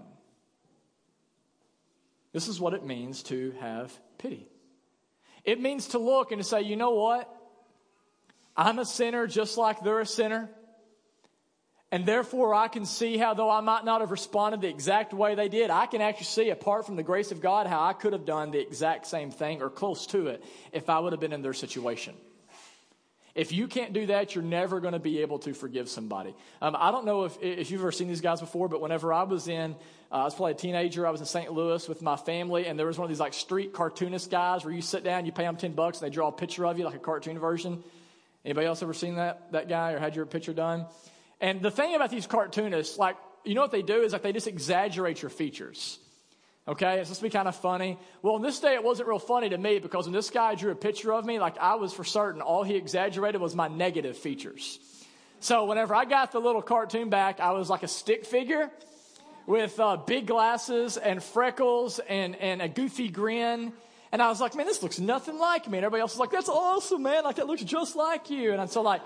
This 2.31 2.47
is 2.47 2.59
what 2.59 2.73
it 2.73 2.85
means 2.85 3.23
to 3.23 3.53
have 3.59 3.91
pity. 4.17 4.47
It 5.43 5.59
means 5.59 5.87
to 5.89 5.99
look 5.99 6.31
and 6.31 6.41
to 6.41 6.47
say, 6.47 6.61
you 6.61 6.75
know 6.75 6.91
what? 6.91 7.33
I'm 8.55 8.79
a 8.79 8.85
sinner 8.85 9.27
just 9.27 9.57
like 9.57 9.83
they're 9.83 9.99
a 9.99 10.05
sinner. 10.05 10.49
And 11.91 12.05
therefore, 12.05 12.53
I 12.53 12.67
can 12.67 12.85
see 12.85 13.17
how, 13.17 13.33
though 13.33 13.49
I 13.49 13.61
might 13.61 13.85
not 13.85 14.01
have 14.01 14.11
responded 14.11 14.59
the 14.59 14.67
exact 14.67 15.13
way 15.13 15.35
they 15.35 15.47
did, 15.47 15.69
I 15.69 15.85
can 15.85 16.01
actually 16.01 16.25
see, 16.25 16.49
apart 16.49 16.85
from 16.85 16.97
the 16.97 17.03
grace 17.03 17.31
of 17.31 17.39
God, 17.39 17.65
how 17.65 17.81
I 17.81 17.93
could 17.93 18.11
have 18.11 18.25
done 18.25 18.51
the 18.51 18.59
exact 18.59 19.07
same 19.07 19.31
thing 19.31 19.61
or 19.61 19.69
close 19.69 20.05
to 20.07 20.27
it 20.27 20.43
if 20.73 20.89
I 20.89 20.99
would 20.99 21.13
have 21.13 21.21
been 21.21 21.31
in 21.31 21.41
their 21.41 21.53
situation. 21.53 22.13
If 23.35 23.51
you 23.51 23.67
can't 23.67 23.93
do 23.93 24.07
that, 24.07 24.35
you're 24.35 24.43
never 24.43 24.79
going 24.81 24.93
to 24.93 24.99
be 24.99 25.19
able 25.21 25.39
to 25.39 25.53
forgive 25.53 25.87
somebody. 25.87 26.35
Um, 26.59 26.75
I 26.77 26.91
don't 26.91 27.05
know 27.05 27.25
if, 27.25 27.37
if 27.39 27.71
you've 27.71 27.81
ever 27.81 27.91
seen 27.91 28.07
these 28.07 28.19
guys 28.19 28.41
before, 28.41 28.67
but 28.67 28.81
whenever 28.81 29.13
I 29.13 29.23
was 29.23 29.47
in, 29.47 29.75
uh, 30.11 30.15
I 30.15 30.23
was 30.23 30.33
probably 30.33 30.53
a 30.53 30.55
teenager, 30.55 31.05
I 31.05 31.11
was 31.11 31.21
in 31.21 31.27
St. 31.27 31.53
Louis 31.53 31.87
with 31.87 32.01
my 32.01 32.15
family, 32.15 32.65
and 32.65 32.79
there 32.79 32.87
was 32.87 32.97
one 32.97 33.05
of 33.05 33.09
these 33.09 33.19
like 33.19 33.35
street 33.35 33.73
cartoonist 33.73 34.31
guys 34.31 34.65
where 34.65 34.73
you 34.73 34.81
sit 34.81 35.03
down, 35.03 35.25
you 35.25 35.31
pay 35.31 35.43
them 35.43 35.55
10 35.55 35.73
bucks, 35.73 36.01
and 36.01 36.09
they 36.09 36.13
draw 36.13 36.29
a 36.29 36.31
picture 36.31 36.65
of 36.65 36.79
you, 36.79 36.85
like 36.85 36.95
a 36.95 36.99
cartoon 36.99 37.37
version. 37.37 37.83
Anybody 38.43 38.65
else 38.65 38.81
ever 38.81 38.95
seen 38.95 39.17
that, 39.17 39.51
that 39.51 39.69
guy 39.69 39.91
or 39.91 39.99
had 39.99 40.15
your 40.15 40.25
picture 40.25 40.53
done? 40.53 40.87
And 41.39 41.61
the 41.61 41.71
thing 41.71 41.95
about 41.95 42.09
these 42.09 42.27
cartoonists, 42.27 42.97
like, 42.97 43.15
you 43.43 43.55
know 43.55 43.61
what 43.61 43.71
they 43.71 43.81
do 43.81 44.01
is 44.01 44.13
like 44.13 44.23
they 44.23 44.33
just 44.33 44.47
exaggerate 44.47 45.21
your 45.21 45.29
features. 45.29 45.99
Okay, 46.67 46.99
it's 46.99 47.07
supposed 47.07 47.21
to 47.21 47.25
be 47.27 47.29
kind 47.29 47.47
of 47.47 47.55
funny. 47.55 47.97
Well, 48.21 48.35
on 48.35 48.41
this 48.41 48.59
day, 48.59 48.73
it 48.73 48.83
wasn't 48.83 49.07
real 49.07 49.19
funny 49.19 49.47
to 49.49 49.57
me 49.57 49.79
because 49.79 50.05
when 50.05 50.13
this 50.13 50.29
guy 50.29 50.55
drew 50.55 50.71
a 50.71 50.75
picture 50.75 51.13
of 51.13 51.25
me, 51.25 51.39
like 51.39 51.57
I 51.59 51.75
was 51.75 51.93
for 51.93 52.03
certain, 52.03 52.41
all 52.41 52.63
he 52.63 52.75
exaggerated 52.75 53.39
was 53.39 53.55
my 53.55 53.69
negative 53.69 54.17
features. 54.17 54.79
So 55.39 55.65
whenever 55.65 55.95
I 55.95 56.03
got 56.03 56.33
the 56.33 56.39
little 56.39 56.61
cartoon 56.61 57.09
back, 57.09 57.39
I 57.39 57.51
was 57.51 57.69
like 57.69 57.83
a 57.83 57.87
stick 57.87 58.25
figure 58.25 58.69
with 59.45 59.79
uh, 59.79 59.95
big 59.95 60.27
glasses 60.27 60.97
and 60.97 61.23
freckles 61.23 61.99
and, 61.99 62.35
and 62.35 62.61
a 62.61 62.67
goofy 62.67 63.07
grin. 63.07 63.71
And 64.11 64.21
I 64.21 64.27
was 64.27 64.41
like, 64.41 64.55
man, 64.55 64.65
this 64.65 64.83
looks 64.83 64.99
nothing 64.99 65.37
like 65.37 65.69
me. 65.69 65.77
And 65.77 65.85
everybody 65.85 66.01
else 66.01 66.13
was 66.13 66.19
like, 66.19 66.31
that's 66.31 66.49
awesome, 66.49 67.03
man. 67.03 67.23
Like, 67.23 67.37
that 67.37 67.47
looks 67.47 67.63
just 67.63 67.95
like 67.95 68.29
you. 68.29 68.51
And 68.51 68.59
I'm 68.59 68.67
so, 68.67 68.81
like, 68.81 69.01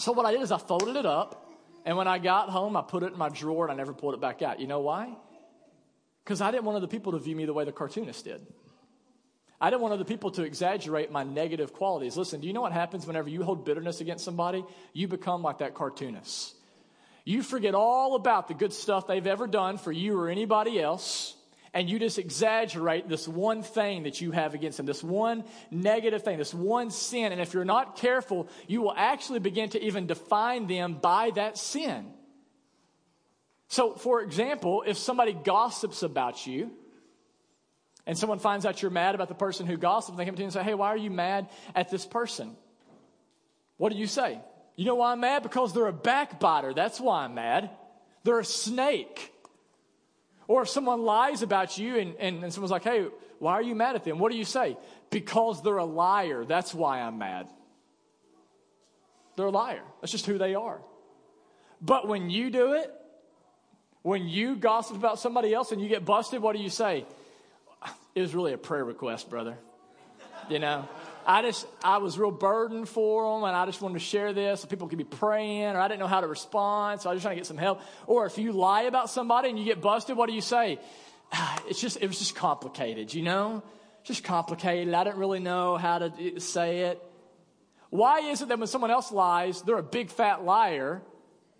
so 0.00 0.12
what 0.12 0.24
I 0.24 0.32
did 0.32 0.40
is 0.40 0.50
I 0.50 0.56
folded 0.56 0.96
it 0.96 1.04
up, 1.04 1.46
and 1.84 1.94
when 1.96 2.08
I 2.08 2.18
got 2.18 2.48
home, 2.48 2.74
I 2.74 2.82
put 2.82 3.02
it 3.02 3.12
in 3.12 3.18
my 3.18 3.28
drawer 3.28 3.64
and 3.64 3.72
I 3.72 3.76
never 3.76 3.92
pulled 3.92 4.14
it 4.14 4.20
back 4.20 4.40
out. 4.40 4.58
You 4.58 4.66
know 4.66 4.80
why? 4.80 5.14
Because 6.24 6.40
I 6.40 6.50
didn't 6.50 6.64
want 6.64 6.76
other 6.76 6.86
people 6.86 7.12
to 7.12 7.18
view 7.18 7.36
me 7.36 7.44
the 7.44 7.52
way 7.52 7.64
the 7.64 7.72
cartoonist 7.72 8.24
did. 8.24 8.46
I 9.60 9.68
didn't 9.68 9.82
want 9.82 9.92
other 9.92 10.04
people 10.04 10.30
to 10.32 10.42
exaggerate 10.42 11.12
my 11.12 11.22
negative 11.22 11.74
qualities. 11.74 12.16
Listen, 12.16 12.40
do 12.40 12.46
you 12.46 12.54
know 12.54 12.62
what 12.62 12.72
happens 12.72 13.06
whenever 13.06 13.28
you 13.28 13.42
hold 13.42 13.66
bitterness 13.66 14.00
against 14.00 14.24
somebody? 14.24 14.64
You 14.94 15.06
become 15.06 15.42
like 15.42 15.58
that 15.58 15.74
cartoonist. 15.74 16.54
You 17.26 17.42
forget 17.42 17.74
all 17.74 18.14
about 18.14 18.48
the 18.48 18.54
good 18.54 18.72
stuff 18.72 19.06
they've 19.06 19.26
ever 19.26 19.46
done 19.46 19.76
for 19.76 19.92
you 19.92 20.18
or 20.18 20.30
anybody 20.30 20.80
else 20.80 21.36
and 21.72 21.88
you 21.88 21.98
just 21.98 22.18
exaggerate 22.18 23.08
this 23.08 23.28
one 23.28 23.62
thing 23.62 24.02
that 24.02 24.20
you 24.20 24.32
have 24.32 24.54
against 24.54 24.76
them, 24.76 24.86
this 24.86 25.04
one 25.04 25.44
negative 25.70 26.22
thing, 26.22 26.38
this 26.38 26.52
one 26.52 26.90
sin. 26.90 27.32
And 27.32 27.40
if 27.40 27.54
you're 27.54 27.64
not 27.64 27.96
careful, 27.96 28.48
you 28.66 28.82
will 28.82 28.94
actually 28.96 29.38
begin 29.38 29.70
to 29.70 29.82
even 29.82 30.06
define 30.06 30.66
them 30.66 30.94
by 30.94 31.30
that 31.36 31.56
sin. 31.56 32.12
So, 33.68 33.94
for 33.94 34.20
example, 34.20 34.82
if 34.84 34.98
somebody 34.98 35.32
gossips 35.32 36.02
about 36.02 36.44
you, 36.44 36.72
and 38.06 38.18
someone 38.18 38.40
finds 38.40 38.66
out 38.66 38.82
you're 38.82 38.90
mad 38.90 39.14
about 39.14 39.28
the 39.28 39.34
person 39.34 39.66
who 39.66 39.76
gossiped, 39.76 40.18
they 40.18 40.24
come 40.24 40.34
to 40.34 40.40
you 40.40 40.46
and 40.46 40.52
say, 40.52 40.64
Hey, 40.64 40.74
why 40.74 40.88
are 40.88 40.96
you 40.96 41.10
mad 41.10 41.48
at 41.76 41.90
this 41.90 42.04
person? 42.04 42.56
What 43.76 43.92
do 43.92 43.98
you 43.98 44.08
say? 44.08 44.40
You 44.74 44.84
know 44.86 44.96
why 44.96 45.12
I'm 45.12 45.20
mad? 45.20 45.44
Because 45.44 45.72
they're 45.72 45.86
a 45.86 45.92
backbiter. 45.92 46.74
That's 46.74 46.98
why 47.00 47.24
I'm 47.24 47.34
mad. 47.34 47.70
They're 48.24 48.40
a 48.40 48.44
snake. 48.44 49.32
Or 50.50 50.62
if 50.62 50.68
someone 50.68 51.02
lies 51.02 51.42
about 51.42 51.78
you 51.78 51.96
and, 51.96 52.16
and, 52.16 52.42
and 52.42 52.52
someone's 52.52 52.72
like, 52.72 52.82
hey, 52.82 53.06
why 53.38 53.52
are 53.52 53.62
you 53.62 53.76
mad 53.76 53.94
at 53.94 54.02
them? 54.02 54.18
What 54.18 54.32
do 54.32 54.36
you 54.36 54.44
say? 54.44 54.76
Because 55.08 55.62
they're 55.62 55.76
a 55.76 55.84
liar. 55.84 56.44
That's 56.44 56.74
why 56.74 57.02
I'm 57.02 57.18
mad. 57.18 57.46
They're 59.36 59.46
a 59.46 59.50
liar. 59.50 59.84
That's 60.00 60.10
just 60.10 60.26
who 60.26 60.38
they 60.38 60.56
are. 60.56 60.80
But 61.80 62.08
when 62.08 62.30
you 62.30 62.50
do 62.50 62.72
it, 62.72 62.92
when 64.02 64.26
you 64.26 64.56
gossip 64.56 64.96
about 64.96 65.20
somebody 65.20 65.54
else 65.54 65.70
and 65.70 65.80
you 65.80 65.88
get 65.88 66.04
busted, 66.04 66.42
what 66.42 66.56
do 66.56 66.60
you 66.60 66.68
say? 66.68 67.06
It 68.16 68.20
was 68.20 68.34
really 68.34 68.52
a 68.52 68.58
prayer 68.58 68.84
request, 68.84 69.30
brother. 69.30 69.56
You 70.48 70.58
know? 70.58 70.88
I 71.26 71.42
just, 71.42 71.66
I 71.84 71.98
was 71.98 72.18
real 72.18 72.30
burdened 72.30 72.88
for 72.88 73.34
them 73.34 73.44
and 73.44 73.56
I 73.56 73.66
just 73.66 73.80
wanted 73.80 73.94
to 73.94 74.04
share 74.04 74.32
this 74.32 74.60
so 74.60 74.68
people 74.68 74.88
could 74.88 74.98
be 74.98 75.04
praying 75.04 75.64
or 75.64 75.78
I 75.78 75.88
didn't 75.88 76.00
know 76.00 76.06
how 76.06 76.20
to 76.20 76.26
respond, 76.26 77.00
so 77.00 77.10
I 77.10 77.12
was 77.12 77.18
just 77.18 77.24
trying 77.24 77.36
to 77.36 77.40
get 77.40 77.46
some 77.46 77.58
help. 77.58 77.80
Or 78.06 78.26
if 78.26 78.38
you 78.38 78.52
lie 78.52 78.82
about 78.82 79.10
somebody 79.10 79.50
and 79.50 79.58
you 79.58 79.64
get 79.64 79.80
busted, 79.80 80.16
what 80.16 80.28
do 80.28 80.34
you 80.34 80.40
say? 80.40 80.78
It's 81.68 81.80
just, 81.80 81.98
it 82.00 82.06
was 82.06 82.18
just 82.18 82.34
complicated, 82.34 83.14
you 83.14 83.22
know? 83.22 83.62
Just 84.02 84.24
complicated. 84.24 84.92
I 84.92 85.04
didn't 85.04 85.18
really 85.18 85.40
know 85.40 85.76
how 85.76 85.98
to 85.98 86.40
say 86.40 86.80
it. 86.80 87.02
Why 87.90 88.20
is 88.20 88.40
it 88.40 88.48
that 88.48 88.58
when 88.58 88.68
someone 88.68 88.90
else 88.90 89.12
lies, 89.12 89.62
they're 89.62 89.78
a 89.78 89.82
big 89.82 90.10
fat 90.10 90.44
liar, 90.44 91.02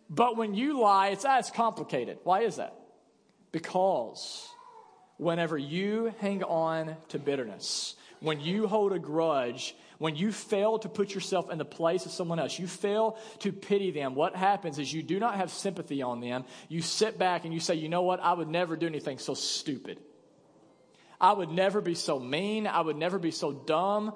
but 0.08 0.36
when 0.36 0.54
you 0.54 0.80
lie, 0.80 1.08
it's, 1.08 1.24
ah, 1.24 1.38
it's 1.38 1.50
complicated? 1.50 2.18
Why 2.24 2.42
is 2.42 2.56
that? 2.56 2.74
Because 3.52 4.48
whenever 5.16 5.58
you 5.58 6.14
hang 6.18 6.42
on 6.42 6.96
to 7.08 7.18
bitterness, 7.18 7.94
when 8.20 8.40
you 8.40 8.66
hold 8.66 8.92
a 8.92 8.98
grudge, 8.98 9.74
when 9.98 10.14
you 10.14 10.30
fail 10.30 10.78
to 10.78 10.88
put 10.88 11.14
yourself 11.14 11.50
in 11.50 11.58
the 11.58 11.64
place 11.64 12.06
of 12.06 12.12
someone 12.12 12.38
else, 12.38 12.58
you 12.58 12.66
fail 12.66 13.18
to 13.40 13.52
pity 13.52 13.90
them, 13.90 14.14
what 14.14 14.36
happens 14.36 14.78
is 14.78 14.92
you 14.92 15.02
do 15.02 15.18
not 15.18 15.36
have 15.36 15.50
sympathy 15.50 16.02
on 16.02 16.20
them. 16.20 16.44
You 16.68 16.82
sit 16.82 17.18
back 17.18 17.44
and 17.44 17.52
you 17.52 17.60
say, 17.60 17.74
you 17.74 17.88
know 17.88 18.02
what? 18.02 18.20
I 18.20 18.32
would 18.32 18.48
never 18.48 18.76
do 18.76 18.86
anything 18.86 19.18
so 19.18 19.34
stupid. 19.34 19.98
I 21.20 21.32
would 21.32 21.50
never 21.50 21.80
be 21.80 21.94
so 21.94 22.18
mean. 22.18 22.66
I 22.66 22.80
would 22.80 22.96
never 22.96 23.18
be 23.18 23.30
so 23.30 23.52
dumb. 23.52 24.14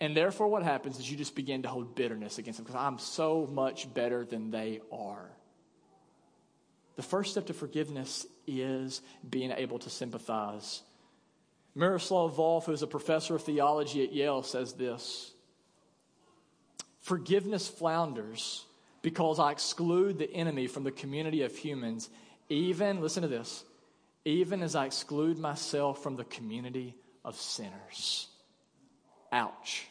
And 0.00 0.16
therefore, 0.16 0.48
what 0.48 0.62
happens 0.62 0.98
is 0.98 1.10
you 1.10 1.16
just 1.16 1.34
begin 1.34 1.62
to 1.62 1.68
hold 1.68 1.94
bitterness 1.94 2.38
against 2.38 2.58
them 2.58 2.64
because 2.64 2.80
I'm 2.80 2.98
so 2.98 3.46
much 3.50 3.92
better 3.92 4.24
than 4.24 4.50
they 4.50 4.80
are. 4.90 5.30
The 6.96 7.02
first 7.02 7.32
step 7.32 7.46
to 7.46 7.54
forgiveness 7.54 8.26
is 8.46 9.02
being 9.28 9.50
able 9.50 9.78
to 9.80 9.90
sympathize 9.90 10.82
Miroslav 11.74 12.36
Volf, 12.36 12.64
who's 12.64 12.82
a 12.82 12.86
professor 12.86 13.34
of 13.34 13.42
theology 13.42 14.04
at 14.04 14.12
Yale, 14.12 14.42
says 14.42 14.74
this 14.74 15.32
Forgiveness 17.00 17.68
flounders 17.68 18.64
because 19.02 19.38
I 19.38 19.50
exclude 19.52 20.18
the 20.18 20.32
enemy 20.32 20.66
from 20.66 20.82
the 20.82 20.90
community 20.90 21.42
of 21.42 21.54
humans, 21.54 22.08
even, 22.48 23.02
listen 23.02 23.22
to 23.22 23.28
this, 23.28 23.62
even 24.24 24.62
as 24.62 24.74
I 24.74 24.86
exclude 24.86 25.38
myself 25.38 26.02
from 26.02 26.16
the 26.16 26.24
community 26.24 26.94
of 27.22 27.36
sinners. 27.36 28.28
Ouch. 29.30 29.86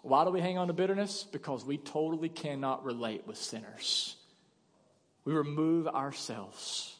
Why 0.00 0.24
do 0.24 0.30
we 0.30 0.40
hang 0.40 0.56
on 0.56 0.68
to 0.68 0.72
bitterness? 0.72 1.24
Because 1.24 1.64
we 1.64 1.76
totally 1.76 2.30
cannot 2.30 2.84
relate 2.84 3.26
with 3.26 3.36
sinners. 3.36 4.16
We 5.26 5.34
remove 5.34 5.88
ourselves. 5.88 6.95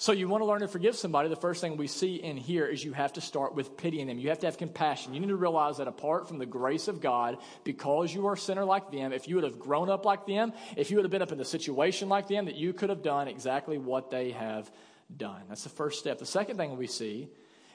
So, 0.00 0.12
you 0.12 0.28
want 0.28 0.40
to 0.40 0.46
learn 0.46 0.60
to 0.60 0.68
forgive 0.68 0.96
somebody, 0.96 1.28
the 1.28 1.36
first 1.36 1.60
thing 1.60 1.76
we 1.76 1.86
see 1.86 2.14
in 2.14 2.38
here 2.38 2.64
is 2.64 2.82
you 2.82 2.94
have 2.94 3.12
to 3.12 3.20
start 3.20 3.54
with 3.54 3.76
pitying 3.76 4.06
them. 4.06 4.18
You 4.18 4.30
have 4.30 4.38
to 4.38 4.46
have 4.46 4.56
compassion. 4.56 5.12
You 5.12 5.20
need 5.20 5.28
to 5.28 5.36
realize 5.36 5.76
that 5.76 5.88
apart 5.88 6.26
from 6.26 6.38
the 6.38 6.46
grace 6.46 6.88
of 6.88 7.02
God, 7.02 7.36
because 7.64 8.14
you 8.14 8.26
are 8.26 8.32
a 8.32 8.38
sinner 8.38 8.64
like 8.64 8.90
them, 8.90 9.12
if 9.12 9.28
you 9.28 9.34
would 9.34 9.44
have 9.44 9.58
grown 9.58 9.90
up 9.90 10.06
like 10.06 10.26
them, 10.26 10.54
if 10.74 10.90
you 10.90 10.96
would 10.96 11.04
have 11.04 11.10
been 11.10 11.20
up 11.20 11.32
in 11.32 11.36
the 11.36 11.44
situation 11.44 12.08
like 12.08 12.28
them, 12.28 12.46
that 12.46 12.54
you 12.54 12.72
could 12.72 12.88
have 12.88 13.02
done 13.02 13.28
exactly 13.28 13.76
what 13.76 14.10
they 14.10 14.30
have 14.30 14.72
done. 15.14 15.42
That's 15.50 15.64
the 15.64 15.68
first 15.68 15.98
step. 15.98 16.18
The 16.18 16.24
second 16.24 16.56
thing 16.56 16.78
we 16.78 16.86
see 16.86 17.28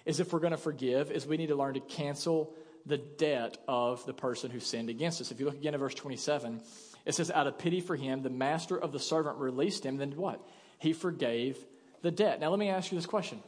is 0.04 0.20
if 0.20 0.34
we're 0.34 0.40
going 0.40 0.50
to 0.50 0.58
forgive, 0.58 1.12
is 1.12 1.28
we 1.28 1.38
need 1.38 1.50
to 1.50 1.56
learn 1.56 1.76
to 1.76 1.80
cancel 1.80 2.56
the 2.88 2.98
debt 2.98 3.60
of 3.68 4.04
the 4.08 4.16
person 4.16 4.50
who 4.50 4.60
sinned 4.60 4.90
against 4.90 5.22
us. 5.22 5.30
If 5.30 5.40
you 5.40 5.46
look 5.46 5.58
again 5.58 5.76
at 5.76 5.80
verse 5.80 5.94
27, 5.94 6.60
it 7.06 7.14
says, 7.14 7.30
Out 7.30 7.46
of 7.46 7.60
pity 7.60 7.82
for 7.82 7.96
him, 7.96 8.24
the 8.24 8.32
master 8.32 8.76
of 8.76 8.92
the 8.92 9.00
servant 9.00 9.38
released 9.38 9.86
him. 9.86 9.98
Then 9.98 10.14
what? 10.14 10.42
He 10.80 10.92
forgave 10.92 11.64
the 12.06 12.12
debt. 12.12 12.40
Now, 12.40 12.52
let 12.52 12.60
me 12.60 12.70
ask 12.70 12.92
you 12.92 12.98
this 12.98 13.08
question 13.08 13.42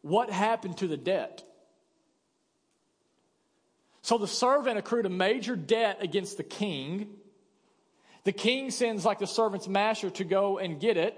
What 0.00 0.30
happened 0.30 0.78
to 0.78 0.88
the 0.88 0.96
debt? 0.96 1.44
So 4.00 4.18
the 4.18 4.26
servant 4.26 4.78
accrued 4.78 5.04
a 5.04 5.10
major 5.10 5.54
debt 5.54 5.98
against 6.00 6.38
the 6.38 6.44
king. 6.44 7.08
The 8.24 8.32
king 8.32 8.70
sends, 8.70 9.04
like 9.04 9.18
the 9.18 9.26
servant's 9.26 9.68
master, 9.68 10.10
to 10.10 10.24
go 10.24 10.58
and 10.58 10.80
get 10.80 10.96
it. 10.96 11.14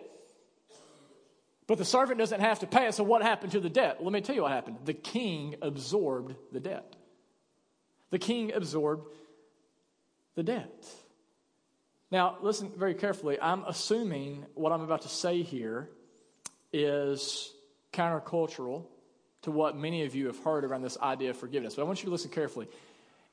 But 1.66 1.78
the 1.78 1.84
servant 1.84 2.18
doesn't 2.18 2.40
have 2.40 2.60
to 2.60 2.66
pay 2.66 2.86
it. 2.86 2.94
So 2.94 3.04
what 3.04 3.22
happened 3.22 3.52
to 3.52 3.60
the 3.60 3.70
debt? 3.70 4.02
Let 4.02 4.12
me 4.12 4.20
tell 4.20 4.34
you 4.34 4.42
what 4.42 4.52
happened. 4.52 4.78
The 4.86 4.94
king 4.94 5.54
absorbed 5.62 6.34
the 6.50 6.60
debt. 6.60 6.96
The 8.10 8.18
king 8.18 8.52
absorbed 8.54 9.06
the 10.34 10.42
debt. 10.42 10.88
Now, 12.10 12.38
listen 12.40 12.72
very 12.76 12.94
carefully. 12.94 13.38
I'm 13.40 13.64
assuming 13.64 14.46
what 14.54 14.72
I'm 14.72 14.80
about 14.80 15.02
to 15.02 15.08
say 15.08 15.42
here 15.42 15.90
is 16.72 17.52
countercultural 17.92 18.86
to 19.42 19.50
what 19.50 19.76
many 19.76 20.04
of 20.04 20.14
you 20.14 20.26
have 20.26 20.38
heard 20.38 20.64
around 20.64 20.82
this 20.82 20.98
idea 20.98 21.30
of 21.30 21.36
forgiveness. 21.36 21.74
But 21.74 21.82
I 21.82 21.84
want 21.84 22.00
you 22.00 22.06
to 22.06 22.10
listen 22.10 22.30
carefully. 22.30 22.68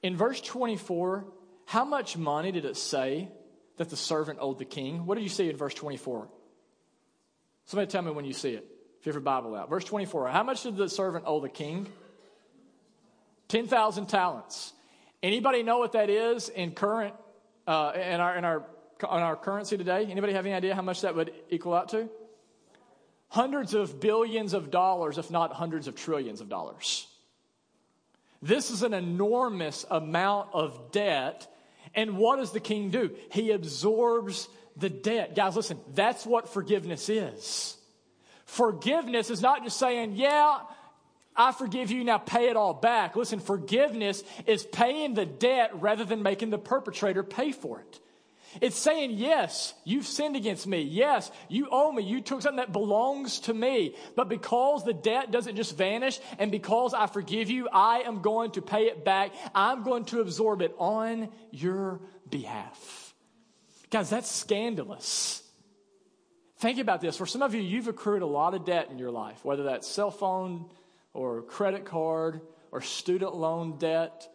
In 0.04 0.15
verse 0.15 0.39
24, 0.41 1.26
how 1.65 1.86
much 1.86 2.15
money 2.15 2.52
did 2.52 2.65
it 2.65 2.78
say 2.78 3.30
that 3.78 3.89
the 3.89 3.98
servant 3.98 4.39
owed 4.41 4.60
the 4.60 4.65
king? 4.65 5.06
What 5.06 5.15
did 5.15 5.24
you 5.24 5.30
see 5.30 5.50
in 5.50 5.58
verse 5.58 5.74
24? 5.74 6.28
Somebody 7.65 7.89
tell 7.91 8.04
me 8.04 8.12
when 8.12 8.26
you 8.26 8.34
see 8.34 8.52
it, 8.52 8.65
if 9.00 9.06
you 9.06 9.10
have 9.10 9.15
your 9.15 9.21
Bible 9.21 9.56
out. 9.56 9.69
Verse 9.69 9.84
24, 9.84 10.30
how 10.30 10.43
much 10.43 10.63
did 10.63 10.78
the 10.78 10.88
servant 10.88 11.26
owe 11.28 11.39
the 11.39 11.50
king? 11.50 11.88
10,000 13.48 14.06
talents. 14.08 14.74
Anybody 15.24 15.63
know 15.63 15.80
what 15.80 15.93
that 15.93 16.10
is 16.10 16.50
in 16.50 16.71
current, 16.71 17.15
uh, 17.65 17.93
in, 17.95 18.19
our, 18.19 18.38
in, 18.38 18.45
our, 18.45 18.65
in 19.02 19.08
our 19.08 19.36
currency 19.36 19.78
today? 19.78 20.06
Anybody 20.06 20.34
have 20.34 20.45
any 20.45 20.54
idea 20.54 20.76
how 20.76 20.84
much 20.84 21.02
that 21.02 21.15
would 21.15 21.34
equal 21.50 21.74
out 21.74 21.89
to? 21.89 22.10
Hundreds 23.36 23.74
of 23.74 24.00
billions 24.00 24.54
of 24.54 24.71
dollars, 24.71 25.17
if 25.17 25.30
not 25.30 25.52
hundreds 25.52 25.89
of 25.89 25.95
trillions 25.95 26.39
of 26.39 26.48
dollars. 26.48 27.06
This 28.41 28.71
is 28.71 28.82
an 28.82 28.93
enormous 28.93 29.86
amount 29.91 30.50
of 30.54 30.93
debt. 30.93 31.45
And 31.93 32.17
what 32.17 32.38
does 32.38 32.54
the 32.54 32.62
king 32.62 32.91
do? 32.91 33.13
He 33.34 33.52
absorbs 33.52 34.48
the 34.78 34.89
debt. 34.89 35.36
Guys, 35.36 35.58
listen, 35.58 35.78
that's 35.93 36.26
what 36.26 36.48
forgiveness 36.48 37.10
is. 37.10 37.76
Forgiveness 38.45 39.30
is 39.30 39.41
not 39.41 39.65
just 39.65 39.78
saying, 39.78 40.13
yeah, 40.15 40.60
I 41.36 41.52
forgive 41.52 41.91
you, 41.91 42.06
now 42.06 42.19
pay 42.19 42.48
it 42.48 42.56
all 42.56 42.74
back. 42.74 43.17
Listen, 43.17 43.41
forgiveness 43.41 44.24
is 44.45 44.63
paying 44.63 45.13
the 45.13 45.26
debt 45.26 45.71
rather 45.82 46.06
than 46.06 46.24
making 46.24 46.52
the 46.52 46.58
perpetrator 46.58 47.21
pay 47.21 47.52
for 47.52 47.82
it. 47.82 48.00
It's 48.62 48.78
saying, 48.78 49.12
yes, 49.12 49.74
you've 49.84 50.06
sinned 50.06 50.36
against 50.36 50.68
me. 50.68 50.82
Yes, 50.82 51.32
you 51.50 51.68
owe 51.72 51.91
me. 51.91 52.04
You 52.04 52.22
took 52.22 52.41
something 52.41 52.58
that 52.58 52.72
belongs 52.72 53.39
to 53.41 53.54
me. 53.54 53.96
But 54.15 54.30
because 54.30 54.84
the 54.84 54.94
debt 54.94 55.32
doesn't 55.32 55.56
just 55.56 55.78
vanish 55.78 56.20
and 56.39 56.52
because 56.52 56.94
I 56.94 57.08
forgive 57.08 57.50
you, 57.50 57.68
I 57.72 58.00
am 58.00 58.22
going 58.22 58.52
to 58.52 58.62
pay 58.62 58.86
it 58.86 59.04
back. 59.04 59.34
I'm 59.54 59.84
going 59.84 60.06
to 60.06 60.22
absorb 60.22 60.62
it 60.62 60.74
on 60.78 61.30
your 61.52 62.02
behalf. 62.30 63.13
Guys, 63.89 64.10
that's 64.10 64.30
scandalous. 64.30 65.41
Think 66.58 66.80
about 66.80 67.02
this. 67.02 67.18
For 67.18 67.26
some 67.26 67.41
of 67.41 67.54
you, 67.54 67.62
you've 67.62 67.88
accrued 67.88 68.22
a 68.22 68.28
lot 68.28 68.54
of 68.54 68.65
debt 68.65 68.89
in 68.89 68.98
your 68.98 69.12
life, 69.12 69.44
whether 69.44 69.63
that's 69.63 69.88
cell 69.88 70.12
phone 70.12 70.70
or 71.13 71.41
credit 71.44 71.86
card 71.86 72.41
or 72.72 72.82
student 72.82 73.36
loan 73.36 73.78
debt 73.78 74.28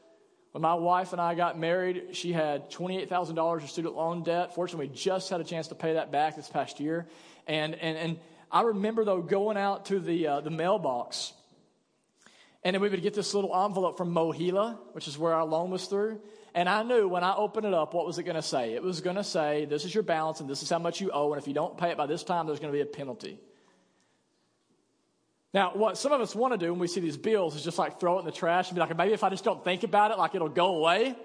when 0.52 0.62
my 0.62 0.74
wife 0.74 1.12
and 1.12 1.20
I 1.20 1.34
got 1.34 1.58
married, 1.58 2.16
she 2.16 2.32
had 2.32 2.70
$28,000 2.70 3.62
of 3.62 3.70
student 3.70 3.94
loan 3.94 4.24
debt. 4.24 4.54
Fortunately, 4.54 4.88
we 4.88 4.94
just 4.94 5.30
had 5.30 5.40
a 5.40 5.44
chance 5.44 5.68
to 5.68 5.74
pay 5.74 5.94
that 5.94 6.10
back 6.10 6.36
this 6.36 6.48
past 6.48 6.80
year. 6.80 7.06
And, 7.46 7.74
and, 7.76 7.96
and 7.96 8.18
I 8.50 8.62
remember, 8.62 9.04
though, 9.04 9.22
going 9.22 9.56
out 9.56 9.86
to 9.86 10.00
the, 10.00 10.26
uh, 10.26 10.40
the 10.40 10.50
mailbox, 10.50 11.32
and 12.64 12.74
then 12.74 12.82
we 12.82 12.88
would 12.88 13.00
get 13.00 13.14
this 13.14 13.32
little 13.32 13.54
envelope 13.64 13.96
from 13.96 14.12
MOHELA, 14.12 14.78
which 14.92 15.06
is 15.06 15.16
where 15.16 15.34
our 15.34 15.44
loan 15.44 15.70
was 15.70 15.86
through. 15.86 16.20
And 16.52 16.68
I 16.68 16.82
knew 16.82 17.08
when 17.08 17.22
I 17.22 17.34
opened 17.36 17.66
it 17.66 17.72
up, 17.72 17.94
what 17.94 18.04
was 18.04 18.18
it 18.18 18.24
going 18.24 18.36
to 18.36 18.42
say? 18.42 18.74
It 18.74 18.82
was 18.82 19.00
going 19.00 19.16
to 19.16 19.24
say, 19.24 19.66
this 19.66 19.84
is 19.84 19.94
your 19.94 20.02
balance 20.02 20.40
and 20.40 20.50
this 20.50 20.62
is 20.62 20.68
how 20.68 20.80
much 20.80 21.00
you 21.00 21.10
owe. 21.12 21.32
And 21.32 21.40
if 21.40 21.46
you 21.46 21.54
don't 21.54 21.78
pay 21.78 21.90
it 21.90 21.96
by 21.96 22.06
this 22.06 22.24
time, 22.24 22.46
there's 22.46 22.58
going 22.58 22.72
to 22.72 22.76
be 22.76 22.82
a 22.82 22.86
penalty. 22.86 23.38
Now, 25.52 25.72
what 25.74 25.98
some 25.98 26.12
of 26.12 26.20
us 26.20 26.34
want 26.34 26.52
to 26.52 26.58
do 26.58 26.70
when 26.72 26.80
we 26.80 26.86
see 26.86 27.00
these 27.00 27.16
bills 27.16 27.56
is 27.56 27.64
just 27.64 27.78
like 27.78 27.98
throw 27.98 28.16
it 28.16 28.20
in 28.20 28.24
the 28.24 28.32
trash 28.32 28.68
and 28.68 28.76
be 28.76 28.80
like, 28.80 28.96
maybe 28.96 29.12
if 29.12 29.24
I 29.24 29.30
just 29.30 29.42
don't 29.42 29.64
think 29.64 29.82
about 29.82 30.12
it, 30.12 30.18
like 30.18 30.34
it'll 30.34 30.48
go 30.48 30.76
away. 30.76 31.16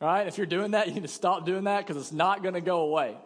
Right? 0.00 0.26
If 0.26 0.38
you're 0.38 0.46
doing 0.46 0.72
that, 0.72 0.88
you 0.88 0.94
need 0.94 1.02
to 1.02 1.08
stop 1.08 1.46
doing 1.46 1.64
that 1.64 1.86
because 1.86 2.00
it's 2.00 2.12
not 2.12 2.42
going 2.42 2.54
to 2.54 2.60
go 2.60 2.80
away. 2.80 3.16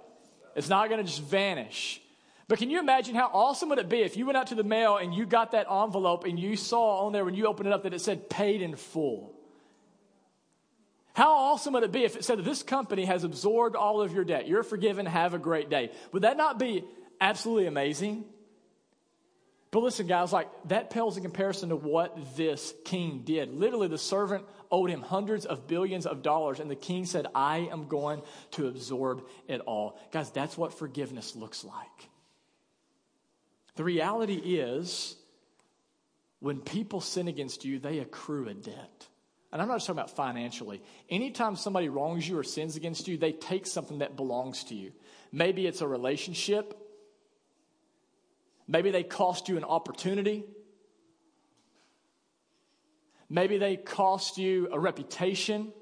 It's 0.54 0.68
not 0.68 0.88
going 0.88 1.00
to 1.00 1.06
just 1.06 1.22
vanish. 1.22 2.00
But 2.48 2.58
can 2.58 2.68
you 2.68 2.78
imagine 2.80 3.14
how 3.14 3.30
awesome 3.32 3.70
would 3.70 3.78
it 3.78 3.88
be 3.88 4.00
if 4.00 4.16
you 4.16 4.26
went 4.26 4.36
out 4.36 4.48
to 4.48 4.54
the 4.54 4.64
mail 4.64 4.96
and 4.96 5.14
you 5.14 5.24
got 5.24 5.52
that 5.52 5.66
envelope 5.70 6.24
and 6.24 6.38
you 6.38 6.56
saw 6.56 7.06
on 7.06 7.12
there 7.12 7.24
when 7.24 7.34
you 7.34 7.46
opened 7.46 7.68
it 7.68 7.72
up 7.72 7.84
that 7.84 7.94
it 7.94 8.00
said 8.00 8.28
paid 8.28 8.60
in 8.60 8.76
full? 8.76 9.34
How 11.14 11.32
awesome 11.32 11.74
would 11.74 11.82
it 11.82 11.92
be 11.92 12.04
if 12.04 12.16
it 12.16 12.24
said 12.24 12.38
that 12.38 12.44
this 12.44 12.62
company 12.62 13.04
has 13.04 13.24
absorbed 13.24 13.76
all 13.76 14.00
of 14.00 14.12
your 14.12 14.24
debt? 14.24 14.48
You're 14.48 14.62
forgiven. 14.62 15.06
Have 15.06 15.34
a 15.34 15.38
great 15.38 15.70
day. 15.70 15.90
Would 16.12 16.22
that 16.22 16.36
not 16.36 16.58
be 16.58 16.84
absolutely 17.20 17.66
amazing? 17.66 18.24
But 19.72 19.82
listen, 19.82 20.06
guys, 20.06 20.34
like 20.34 20.48
that 20.66 20.90
pales 20.90 21.16
in 21.16 21.22
comparison 21.22 21.70
to 21.70 21.76
what 21.76 22.36
this 22.36 22.74
king 22.84 23.22
did. 23.24 23.48
Literally, 23.54 23.88
the 23.88 23.96
servant 23.96 24.44
owed 24.70 24.90
him 24.90 25.00
hundreds 25.00 25.46
of 25.46 25.66
billions 25.66 26.04
of 26.04 26.22
dollars, 26.22 26.60
and 26.60 26.70
the 26.70 26.76
king 26.76 27.06
said, 27.06 27.26
I 27.34 27.68
am 27.72 27.88
going 27.88 28.20
to 28.52 28.68
absorb 28.68 29.24
it 29.48 29.62
all. 29.62 29.98
Guys, 30.12 30.30
that's 30.30 30.58
what 30.58 30.78
forgiveness 30.78 31.34
looks 31.34 31.64
like. 31.64 32.10
The 33.76 33.84
reality 33.84 34.34
is, 34.34 35.16
when 36.40 36.60
people 36.60 37.00
sin 37.00 37.26
against 37.26 37.64
you, 37.64 37.78
they 37.78 38.00
accrue 38.00 38.48
a 38.48 38.54
debt. 38.54 39.08
And 39.52 39.62
I'm 39.62 39.68
not 39.68 39.76
just 39.76 39.86
talking 39.86 40.00
about 40.00 40.14
financially. 40.14 40.82
Anytime 41.08 41.56
somebody 41.56 41.88
wrongs 41.88 42.28
you 42.28 42.38
or 42.38 42.44
sins 42.44 42.76
against 42.76 43.08
you, 43.08 43.16
they 43.16 43.32
take 43.32 43.66
something 43.66 44.00
that 44.00 44.16
belongs 44.16 44.64
to 44.64 44.74
you. 44.74 44.92
Maybe 45.30 45.66
it's 45.66 45.80
a 45.80 45.86
relationship. 45.86 46.78
Maybe 48.72 48.90
they 48.90 49.02
cost 49.02 49.50
you 49.50 49.58
an 49.58 49.64
opportunity. 49.64 50.44
Maybe 53.28 53.58
they 53.58 53.76
cost 53.76 54.38
you 54.38 54.70
a 54.72 54.80
reputation. 54.80 55.74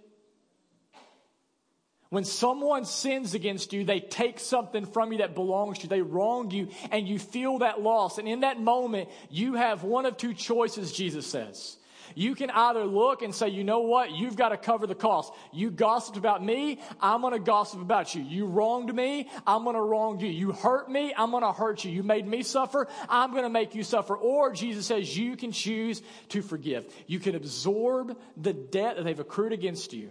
When 2.09 2.25
someone 2.25 2.85
sins 2.85 3.35
against 3.35 3.73
you, 3.73 3.85
they 3.85 4.01
take 4.01 4.41
something 4.41 4.87
from 4.87 5.13
you 5.13 5.19
that 5.19 5.37
belongs 5.37 5.79
to 5.79 5.83
you. 5.85 5.89
They 5.89 6.03
wrong 6.03 6.51
you, 6.51 6.71
and 6.91 7.07
you 7.07 7.21
feel 7.21 7.59
that 7.59 7.81
loss. 7.81 8.19
And 8.19 8.27
in 8.27 8.41
that 8.41 8.61
moment, 8.61 9.09
you 9.31 9.55
have 9.55 9.85
one 9.85 10.05
of 10.05 10.17
two 10.17 10.35
choices, 10.35 10.91
Jesus 10.91 11.29
says. 11.29 11.77
You 12.15 12.35
can 12.35 12.51
either 12.51 12.85
look 12.85 13.23
and 13.23 13.35
say, 13.35 13.49
you 13.49 13.65
know 13.65 13.81
what? 13.81 14.13
You've 14.13 14.37
got 14.37 14.51
to 14.51 14.57
cover 14.57 14.87
the 14.87 14.95
cost. 14.95 15.33
You 15.53 15.71
gossiped 15.71 16.17
about 16.17 16.45
me. 16.45 16.81
I'm 17.01 17.21
going 17.21 17.33
to 17.33 17.39
gossip 17.39 17.81
about 17.81 18.15
you. 18.15 18.23
You 18.23 18.47
wronged 18.47 18.95
me. 18.95 19.29
I'm 19.47 19.65
going 19.65 19.77
to 19.77 19.83
wrong 19.83 20.21
you. 20.21 20.29
You 20.29 20.53
hurt 20.53 20.91
me. 20.91 21.13
I'm 21.17 21.31
going 21.31 21.43
to 21.43 21.53
hurt 21.53 21.85
you. 21.85 21.91
You 21.91 22.03
made 22.03 22.27
me 22.27 22.43
suffer. 22.43 22.89
I'm 23.09 23.33
going 23.33 23.45
to 23.45 23.51
make 23.51 23.75
you 23.75 23.83
suffer. 23.83 24.17
Or 24.17 24.53
Jesus 24.53 24.87
says 24.87 25.17
you 25.17 25.37
can 25.37 25.53
choose 25.53 26.03
to 26.31 26.43
forgive. 26.43 26.93
You 27.07 27.21
can 27.21 27.35
absorb 27.35 28.19
the 28.37 28.53
debt 28.53 28.97
that 28.97 29.05
they've 29.05 29.19
accrued 29.19 29.53
against 29.53 29.93
you. 29.93 30.11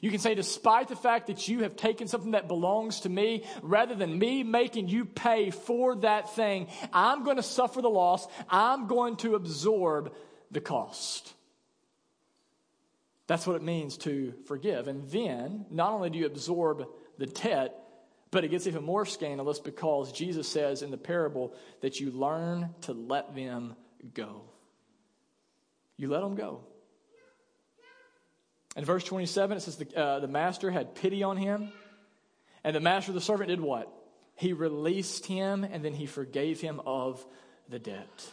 You 0.00 0.10
can 0.10 0.20
say, 0.20 0.34
despite 0.34 0.88
the 0.88 0.96
fact 0.96 1.28
that 1.28 1.48
you 1.48 1.60
have 1.60 1.76
taken 1.76 2.06
something 2.06 2.32
that 2.32 2.48
belongs 2.48 3.00
to 3.00 3.08
me, 3.08 3.44
rather 3.62 3.94
than 3.94 4.18
me 4.18 4.42
making 4.42 4.88
you 4.88 5.04
pay 5.04 5.50
for 5.50 5.96
that 5.96 6.34
thing, 6.34 6.68
I'm 6.92 7.24
going 7.24 7.36
to 7.36 7.42
suffer 7.42 7.80
the 7.80 7.88
loss. 7.88 8.26
I'm 8.48 8.88
going 8.88 9.16
to 9.16 9.34
absorb 9.34 10.12
the 10.50 10.60
cost. 10.60 11.32
That's 13.26 13.46
what 13.46 13.56
it 13.56 13.62
means 13.62 13.96
to 13.98 14.34
forgive. 14.46 14.88
And 14.88 15.08
then, 15.10 15.66
not 15.70 15.92
only 15.92 16.10
do 16.10 16.18
you 16.18 16.26
absorb 16.26 16.86
the 17.18 17.26
debt, 17.26 17.74
but 18.30 18.44
it 18.44 18.48
gets 18.48 18.66
even 18.66 18.84
more 18.84 19.06
scandalous 19.06 19.58
because 19.58 20.12
Jesus 20.12 20.48
says 20.48 20.82
in 20.82 20.90
the 20.90 20.98
parable 20.98 21.54
that 21.80 22.00
you 22.00 22.10
learn 22.10 22.70
to 22.82 22.92
let 22.92 23.34
them 23.34 23.74
go. 24.14 24.42
You 25.96 26.08
let 26.08 26.20
them 26.20 26.34
go. 26.34 26.64
In 28.76 28.84
verse 28.84 29.04
27, 29.04 29.56
it 29.56 29.60
says 29.60 29.76
the, 29.76 29.96
uh, 29.96 30.20
the 30.20 30.28
master 30.28 30.70
had 30.70 30.94
pity 30.94 31.22
on 31.22 31.38
him, 31.38 31.72
and 32.62 32.76
the 32.76 32.80
master 32.80 33.10
of 33.10 33.14
the 33.14 33.22
servant 33.22 33.48
did 33.48 33.60
what? 33.60 33.90
He 34.34 34.52
released 34.52 35.24
him, 35.24 35.64
and 35.64 35.82
then 35.82 35.94
he 35.94 36.04
forgave 36.04 36.60
him 36.60 36.80
of 36.84 37.24
the 37.70 37.78
debt. 37.78 38.30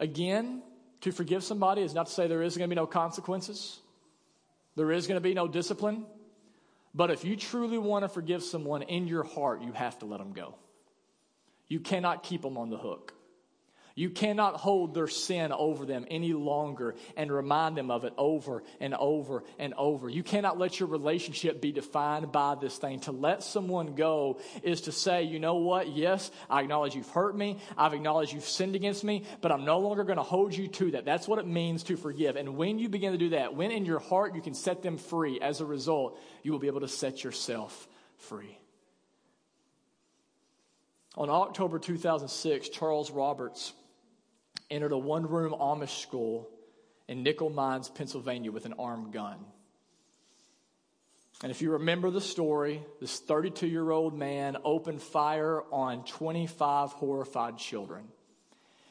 Again, 0.00 0.62
to 1.04 1.12
forgive 1.12 1.44
somebody 1.44 1.82
is 1.82 1.92
not 1.92 2.06
to 2.06 2.12
say 2.12 2.26
there 2.26 2.42
is 2.42 2.56
going 2.56 2.68
to 2.68 2.74
be 2.74 2.80
no 2.80 2.86
consequences, 2.86 3.78
there 4.74 4.90
is 4.90 5.06
going 5.06 5.16
to 5.16 5.22
be 5.22 5.34
no 5.34 5.46
discipline. 5.46 6.06
But 6.94 7.10
if 7.10 7.24
you 7.24 7.36
truly 7.36 7.76
want 7.76 8.04
to 8.04 8.08
forgive 8.08 8.42
someone 8.42 8.82
in 8.82 9.06
your 9.06 9.22
heart, 9.22 9.60
you 9.60 9.72
have 9.72 9.98
to 9.98 10.06
let 10.06 10.18
them 10.18 10.32
go. 10.32 10.54
You 11.68 11.80
cannot 11.80 12.22
keep 12.22 12.40
them 12.40 12.56
on 12.56 12.70
the 12.70 12.78
hook. 12.78 13.12
You 13.96 14.10
cannot 14.10 14.56
hold 14.56 14.92
their 14.92 15.06
sin 15.06 15.52
over 15.52 15.86
them 15.86 16.04
any 16.10 16.32
longer 16.32 16.96
and 17.16 17.30
remind 17.30 17.76
them 17.76 17.92
of 17.92 18.04
it 18.04 18.12
over 18.18 18.64
and 18.80 18.92
over 18.92 19.44
and 19.56 19.72
over. 19.74 20.08
You 20.08 20.24
cannot 20.24 20.58
let 20.58 20.80
your 20.80 20.88
relationship 20.88 21.60
be 21.60 21.70
defined 21.70 22.32
by 22.32 22.56
this 22.56 22.76
thing. 22.76 22.98
To 23.00 23.12
let 23.12 23.44
someone 23.44 23.94
go 23.94 24.40
is 24.64 24.80
to 24.82 24.92
say, 24.92 25.22
you 25.22 25.38
know 25.38 25.54
what? 25.56 25.94
Yes, 25.94 26.32
I 26.50 26.62
acknowledge 26.62 26.96
you've 26.96 27.08
hurt 27.08 27.36
me. 27.36 27.58
I've 27.78 27.94
acknowledged 27.94 28.32
you've 28.32 28.44
sinned 28.44 28.74
against 28.74 29.04
me, 29.04 29.26
but 29.40 29.52
I'm 29.52 29.64
no 29.64 29.78
longer 29.78 30.02
going 30.02 30.16
to 30.16 30.24
hold 30.24 30.56
you 30.56 30.66
to 30.66 30.90
that. 30.92 31.04
That's 31.04 31.28
what 31.28 31.38
it 31.38 31.46
means 31.46 31.84
to 31.84 31.96
forgive. 31.96 32.34
And 32.34 32.56
when 32.56 32.80
you 32.80 32.88
begin 32.88 33.12
to 33.12 33.18
do 33.18 33.28
that, 33.30 33.54
when 33.54 33.70
in 33.70 33.84
your 33.84 34.00
heart 34.00 34.34
you 34.34 34.42
can 34.42 34.54
set 34.54 34.82
them 34.82 34.98
free, 34.98 35.38
as 35.40 35.60
a 35.60 35.64
result, 35.64 36.18
you 36.42 36.50
will 36.50 36.58
be 36.58 36.66
able 36.66 36.80
to 36.80 36.88
set 36.88 37.22
yourself 37.22 37.86
free. 38.16 38.58
On 41.16 41.30
October 41.30 41.78
2006, 41.78 42.70
Charles 42.70 43.12
Roberts 43.12 43.72
entered 44.70 44.92
a 44.92 44.98
one 44.98 45.26
room 45.26 45.52
Amish 45.52 46.00
school 46.00 46.48
in 47.08 47.22
Nickel 47.22 47.50
Mines, 47.50 47.88
Pennsylvania, 47.88 48.50
with 48.50 48.66
an 48.66 48.74
armed 48.78 49.12
gun. 49.12 49.36
And 51.42 51.50
if 51.50 51.60
you 51.60 51.72
remember 51.72 52.10
the 52.10 52.20
story, 52.20 52.82
this 53.00 53.20
32 53.20 53.66
year 53.66 53.90
old 53.90 54.16
man 54.16 54.56
opened 54.64 55.02
fire 55.02 55.62
on 55.72 56.04
25 56.04 56.90
horrified 56.92 57.58
children. 57.58 58.04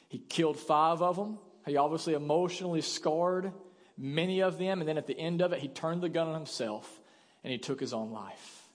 He 0.08 0.18
killed 0.18 0.58
five 0.58 1.02
of 1.02 1.16
them. 1.16 1.38
He 1.66 1.76
obviously 1.76 2.14
emotionally 2.14 2.82
scarred 2.82 3.52
many 3.96 4.40
of 4.40 4.58
them. 4.58 4.80
And 4.80 4.88
then 4.88 4.98
at 4.98 5.06
the 5.06 5.18
end 5.18 5.40
of 5.40 5.52
it, 5.52 5.60
he 5.60 5.68
turned 5.68 6.02
the 6.02 6.08
gun 6.08 6.28
on 6.28 6.34
himself 6.34 7.00
and 7.42 7.50
he 7.50 7.58
took 7.58 7.80
his 7.80 7.92
own 7.92 8.12
life. 8.12 8.68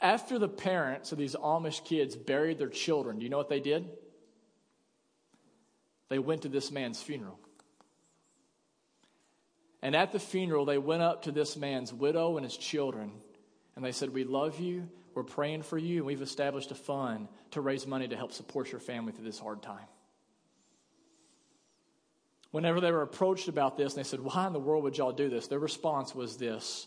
After 0.00 0.38
the 0.38 0.48
parents 0.48 1.10
of 1.10 1.18
these 1.18 1.34
Amish 1.34 1.84
kids 1.84 2.14
buried 2.16 2.58
their 2.58 2.68
children, 2.68 3.18
do 3.18 3.24
you 3.24 3.30
know 3.30 3.38
what 3.38 3.48
they 3.48 3.60
did? 3.60 3.88
They 6.08 6.18
went 6.18 6.42
to 6.42 6.48
this 6.48 6.70
man's 6.70 7.02
funeral. 7.02 7.38
And 9.82 9.94
at 9.94 10.12
the 10.12 10.18
funeral, 10.18 10.64
they 10.64 10.78
went 10.78 11.02
up 11.02 11.22
to 11.22 11.32
this 11.32 11.56
man's 11.56 11.92
widow 11.92 12.36
and 12.36 12.44
his 12.44 12.56
children, 12.56 13.12
and 13.76 13.84
they 13.84 13.92
said, 13.92 14.12
We 14.12 14.24
love 14.24 14.58
you, 14.58 14.88
we're 15.14 15.22
praying 15.22 15.62
for 15.62 15.78
you, 15.78 15.98
and 15.98 16.06
we've 16.06 16.22
established 16.22 16.70
a 16.70 16.74
fund 16.74 17.28
to 17.52 17.60
raise 17.60 17.86
money 17.86 18.08
to 18.08 18.16
help 18.16 18.32
support 18.32 18.72
your 18.72 18.80
family 18.80 19.12
through 19.12 19.24
this 19.24 19.38
hard 19.38 19.62
time. 19.62 19.86
Whenever 22.50 22.80
they 22.80 22.90
were 22.90 23.02
approached 23.02 23.48
about 23.48 23.76
this, 23.76 23.94
and 23.94 24.04
they 24.04 24.08
said, 24.08 24.20
Why 24.20 24.46
in 24.46 24.52
the 24.52 24.58
world 24.58 24.82
would 24.84 24.98
y'all 24.98 25.12
do 25.12 25.28
this? 25.28 25.46
Their 25.46 25.58
response 25.58 26.14
was 26.14 26.36
this 26.38 26.86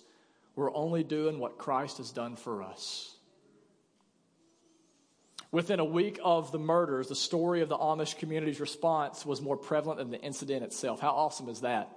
We're 0.55 0.73
only 0.73 1.03
doing 1.03 1.39
what 1.39 1.57
Christ 1.57 1.97
has 1.99 2.11
done 2.11 2.35
for 2.35 2.63
us. 2.63 3.15
Within 5.51 5.81
a 5.81 5.85
week 5.85 6.17
of 6.23 6.51
the 6.53 6.59
murders, 6.59 7.09
the 7.09 7.15
story 7.15 7.61
of 7.61 7.67
the 7.67 7.77
Amish 7.77 8.17
community's 8.17 8.61
response 8.61 9.25
was 9.25 9.41
more 9.41 9.57
prevalent 9.57 9.99
than 9.99 10.09
the 10.09 10.21
incident 10.21 10.63
itself. 10.63 11.01
How 11.01 11.09
awesome 11.09 11.49
is 11.49 11.61
that? 11.61 11.89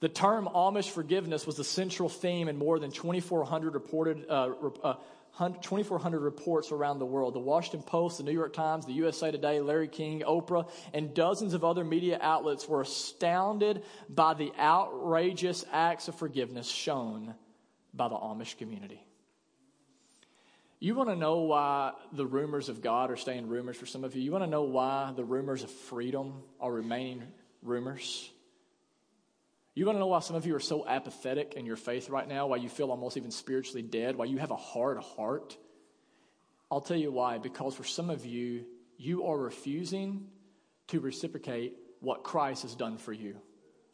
The 0.00 0.08
term 0.08 0.48
Amish 0.54 0.88
forgiveness 0.88 1.46
was 1.46 1.56
the 1.56 1.64
central 1.64 2.08
theme 2.08 2.48
in 2.48 2.56
more 2.56 2.78
than 2.78 2.90
2,400 2.90 3.74
reported. 3.74 4.24
Uh, 4.28 4.54
uh, 4.82 4.94
2,400 5.38 6.20
reports 6.20 6.72
around 6.72 6.98
the 6.98 7.06
world. 7.06 7.34
The 7.34 7.38
Washington 7.38 7.82
Post, 7.82 8.18
the 8.18 8.24
New 8.24 8.32
York 8.32 8.52
Times, 8.52 8.84
the 8.84 8.92
USA 8.94 9.30
Today, 9.30 9.60
Larry 9.60 9.88
King, 9.88 10.20
Oprah, 10.20 10.68
and 10.92 11.14
dozens 11.14 11.54
of 11.54 11.64
other 11.64 11.84
media 11.84 12.18
outlets 12.20 12.68
were 12.68 12.80
astounded 12.80 13.84
by 14.08 14.34
the 14.34 14.52
outrageous 14.58 15.64
acts 15.72 16.08
of 16.08 16.14
forgiveness 16.16 16.68
shown 16.68 17.34
by 17.94 18.08
the 18.08 18.16
Amish 18.16 18.58
community. 18.58 19.06
You 20.82 20.94
want 20.94 21.10
to 21.10 21.16
know 21.16 21.40
why 21.40 21.92
the 22.10 22.24
rumors 22.24 22.70
of 22.70 22.80
God 22.80 23.10
are 23.10 23.16
staying 23.16 23.48
rumors 23.48 23.76
for 23.76 23.84
some 23.84 24.02
of 24.02 24.16
you? 24.16 24.22
You 24.22 24.32
want 24.32 24.44
to 24.44 24.50
know 24.50 24.62
why 24.62 25.12
the 25.14 25.24
rumors 25.24 25.62
of 25.62 25.70
freedom 25.70 26.42
are 26.58 26.72
remaining 26.72 27.22
rumors? 27.62 28.30
You 29.74 29.84
want 29.84 29.96
to 29.96 30.00
know 30.00 30.06
why 30.06 30.20
some 30.20 30.36
of 30.36 30.46
you 30.46 30.54
are 30.56 30.60
so 30.60 30.86
apathetic 30.86 31.52
in 31.52 31.66
your 31.66 31.76
faith 31.76 32.08
right 32.08 32.26
now, 32.26 32.46
why 32.46 32.56
you 32.56 32.70
feel 32.70 32.90
almost 32.90 33.18
even 33.18 33.30
spiritually 33.30 33.82
dead, 33.82 34.16
why 34.16 34.24
you 34.24 34.38
have 34.38 34.50
a 34.50 34.56
hard 34.56 34.96
heart? 34.98 35.54
I'll 36.70 36.80
tell 36.80 36.96
you 36.96 37.12
why. 37.12 37.36
Because 37.36 37.74
for 37.74 37.84
some 37.84 38.08
of 38.08 38.24
you, 38.24 38.64
you 38.96 39.26
are 39.26 39.36
refusing 39.36 40.28
to 40.88 41.00
reciprocate 41.00 41.76
what 42.00 42.24
Christ 42.24 42.62
has 42.62 42.74
done 42.74 42.96
for 42.96 43.12
you 43.12 43.36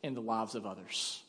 in 0.04 0.14
the 0.14 0.22
lives 0.22 0.54
of 0.54 0.66
others. 0.66 1.20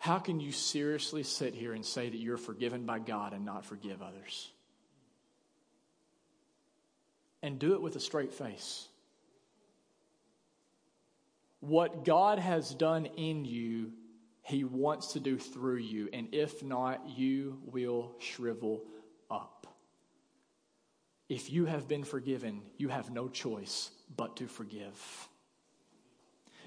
How 0.00 0.18
can 0.18 0.40
you 0.40 0.50
seriously 0.50 1.22
sit 1.22 1.54
here 1.54 1.74
and 1.74 1.84
say 1.84 2.08
that 2.08 2.16
you're 2.16 2.38
forgiven 2.38 2.86
by 2.86 3.00
God 3.00 3.34
and 3.34 3.44
not 3.44 3.66
forgive 3.66 4.00
others? 4.00 4.50
And 7.42 7.58
do 7.58 7.74
it 7.74 7.82
with 7.82 7.96
a 7.96 8.00
straight 8.00 8.32
face. 8.32 8.88
What 11.60 12.06
God 12.06 12.38
has 12.38 12.74
done 12.74 13.04
in 13.04 13.44
you, 13.44 13.92
He 14.40 14.64
wants 14.64 15.12
to 15.12 15.20
do 15.20 15.36
through 15.36 15.80
you. 15.80 16.08
And 16.14 16.28
if 16.32 16.62
not, 16.62 17.06
you 17.10 17.58
will 17.66 18.12
shrivel 18.18 18.82
up. 19.30 19.66
if 21.28 21.52
you 21.52 21.66
have 21.66 21.86
been 21.86 22.04
forgiven, 22.04 22.62
you 22.78 22.88
have 22.88 23.10
no 23.10 23.28
choice 23.28 23.90
but 24.16 24.36
to 24.36 24.46
forgive. 24.46 25.28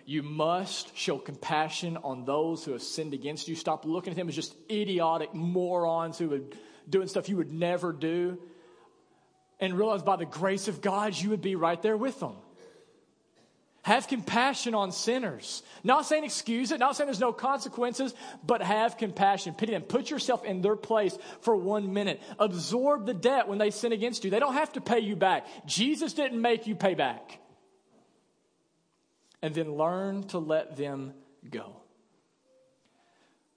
You 0.05 0.21
must 0.21 0.95
show 0.97 1.17
compassion 1.17 1.97
on 1.97 2.25
those 2.25 2.65
who 2.65 2.73
have 2.73 2.83
sinned 2.83 3.13
against 3.13 3.47
you. 3.47 3.55
Stop 3.55 3.85
looking 3.85 4.11
at 4.11 4.17
them 4.17 4.27
as 4.27 4.35
just 4.35 4.55
idiotic 4.69 5.33
morons 5.33 6.17
who 6.17 6.33
are 6.33 6.41
doing 6.89 7.07
stuff 7.07 7.29
you 7.29 7.37
would 7.37 7.51
never 7.51 7.93
do. 7.93 8.37
And 9.59 9.77
realize 9.77 10.01
by 10.01 10.17
the 10.17 10.25
grace 10.25 10.67
of 10.67 10.81
God, 10.81 11.15
you 11.15 11.29
would 11.29 11.41
be 11.41 11.55
right 11.55 11.81
there 11.81 11.95
with 11.95 12.19
them. 12.19 12.33
Have 13.83 14.07
compassion 14.07 14.75
on 14.75 14.91
sinners. 14.91 15.61
Not 15.83 16.05
saying 16.05 16.23
excuse 16.23 16.71
it, 16.71 16.79
not 16.79 16.95
saying 16.95 17.07
there's 17.07 17.19
no 17.19 17.33
consequences, 17.33 18.13
but 18.45 18.61
have 18.61 18.97
compassion. 18.97 19.53
Pity 19.53 19.73
them. 19.73 19.81
Put 19.81 20.09
yourself 20.09 20.45
in 20.45 20.61
their 20.61 20.77
place 20.77 21.17
for 21.41 21.55
one 21.55 21.93
minute. 21.93 22.21
Absorb 22.39 23.05
the 23.05 23.13
debt 23.13 23.47
when 23.47 23.57
they 23.57 23.71
sin 23.71 23.91
against 23.91 24.23
you. 24.23 24.31
They 24.31 24.39
don't 24.39 24.53
have 24.53 24.73
to 24.73 24.81
pay 24.81 24.99
you 24.99 25.17
back. 25.17 25.45
Jesus 25.65 26.13
didn't 26.13 26.41
make 26.41 26.65
you 26.65 26.75
pay 26.75 26.93
back 26.93 27.39
and 29.43 29.53
then 29.53 29.75
learn 29.75 30.23
to 30.23 30.39
let 30.39 30.77
them 30.77 31.13
go. 31.51 31.75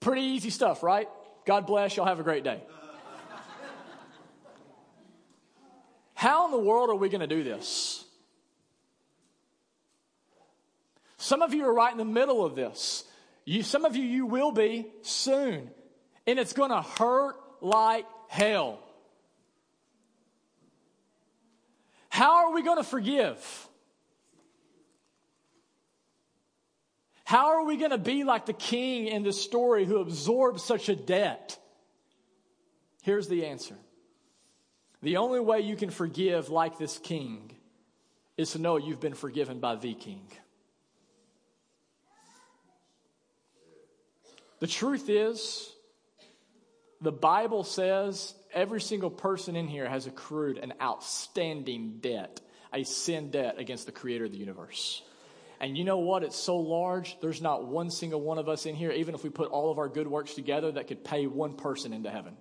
Pretty 0.00 0.22
easy 0.22 0.50
stuff, 0.50 0.82
right? 0.82 1.08
God 1.46 1.64
bless. 1.64 1.96
Y'all 1.96 2.06
have 2.06 2.18
a 2.18 2.24
great 2.24 2.42
day. 2.42 2.60
How 6.14 6.46
in 6.46 6.50
the 6.50 6.58
world 6.58 6.90
are 6.90 6.96
we 6.96 7.08
going 7.08 7.20
to 7.20 7.28
do 7.28 7.44
this? 7.44 8.04
Some 11.18 11.40
of 11.40 11.54
you 11.54 11.64
are 11.66 11.72
right 11.72 11.92
in 11.92 11.98
the 11.98 12.04
middle 12.04 12.44
of 12.44 12.56
this. 12.56 13.04
You, 13.44 13.62
some 13.62 13.84
of 13.84 13.94
you, 13.94 14.02
you 14.02 14.26
will 14.26 14.50
be 14.50 14.86
soon. 15.02 15.70
And 16.26 16.38
it's 16.40 16.52
going 16.52 16.70
to 16.70 16.82
hurt 16.82 17.36
like 17.60 18.06
hell. 18.26 18.80
How 22.08 22.46
are 22.46 22.54
we 22.54 22.62
going 22.62 22.78
to 22.78 22.84
forgive? 22.84 23.65
How 27.26 27.48
are 27.48 27.64
we 27.64 27.76
going 27.76 27.90
to 27.90 27.98
be 27.98 28.22
like 28.22 28.46
the 28.46 28.52
king 28.52 29.08
in 29.08 29.24
this 29.24 29.42
story 29.42 29.84
who 29.84 29.98
absorbs 29.98 30.62
such 30.62 30.88
a 30.88 30.94
debt? 30.94 31.58
Here's 33.02 33.26
the 33.26 33.46
answer 33.46 33.74
the 35.02 35.16
only 35.16 35.40
way 35.40 35.60
you 35.62 35.74
can 35.74 35.90
forgive 35.90 36.50
like 36.50 36.78
this 36.78 36.98
king 36.98 37.50
is 38.36 38.52
to 38.52 38.60
know 38.60 38.76
you've 38.76 39.00
been 39.00 39.14
forgiven 39.14 39.58
by 39.58 39.74
the 39.74 39.92
king. 39.94 40.22
The 44.60 44.68
truth 44.68 45.08
is, 45.08 45.68
the 47.00 47.10
Bible 47.10 47.64
says 47.64 48.36
every 48.54 48.80
single 48.80 49.10
person 49.10 49.56
in 49.56 49.66
here 49.66 49.88
has 49.88 50.06
accrued 50.06 50.58
an 50.58 50.74
outstanding 50.80 51.98
debt, 52.00 52.40
a 52.72 52.84
sin 52.84 53.32
debt 53.32 53.56
against 53.58 53.86
the 53.86 53.92
creator 53.92 54.26
of 54.26 54.30
the 54.30 54.38
universe. 54.38 55.02
And 55.60 55.76
you 55.76 55.84
know 55.84 55.98
what? 55.98 56.22
It's 56.22 56.36
so 56.36 56.56
large, 56.56 57.18
there's 57.20 57.40
not 57.40 57.66
one 57.66 57.90
single 57.90 58.20
one 58.20 58.38
of 58.38 58.48
us 58.48 58.66
in 58.66 58.74
here, 58.74 58.90
even 58.90 59.14
if 59.14 59.24
we 59.24 59.30
put 59.30 59.50
all 59.50 59.70
of 59.70 59.78
our 59.78 59.88
good 59.88 60.06
works 60.06 60.34
together, 60.34 60.72
that 60.72 60.88
could 60.88 61.04
pay 61.04 61.26
one 61.26 61.54
person 61.54 61.92
into 61.92 62.10
heaven. 62.10 62.36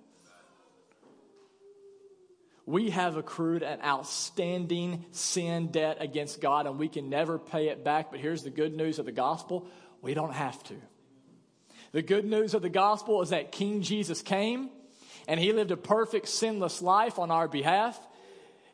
We 2.66 2.90
have 2.90 3.16
accrued 3.16 3.62
an 3.62 3.80
outstanding 3.82 5.04
sin 5.12 5.68
debt 5.68 5.98
against 6.00 6.40
God, 6.40 6.66
and 6.66 6.78
we 6.78 6.88
can 6.88 7.08
never 7.08 7.38
pay 7.38 7.68
it 7.68 7.84
back. 7.84 8.10
But 8.10 8.20
here's 8.20 8.42
the 8.42 8.50
good 8.50 8.74
news 8.74 8.98
of 8.98 9.06
the 9.06 9.12
gospel 9.12 9.68
we 10.02 10.14
don't 10.14 10.34
have 10.34 10.62
to. 10.64 10.74
The 11.92 12.02
good 12.02 12.24
news 12.24 12.54
of 12.54 12.62
the 12.62 12.68
gospel 12.68 13.22
is 13.22 13.30
that 13.30 13.52
King 13.52 13.82
Jesus 13.82 14.20
came 14.20 14.70
and 15.28 15.40
he 15.40 15.52
lived 15.52 15.70
a 15.70 15.76
perfect, 15.76 16.28
sinless 16.28 16.82
life 16.82 17.18
on 17.18 17.30
our 17.30 17.48
behalf. 17.48 17.98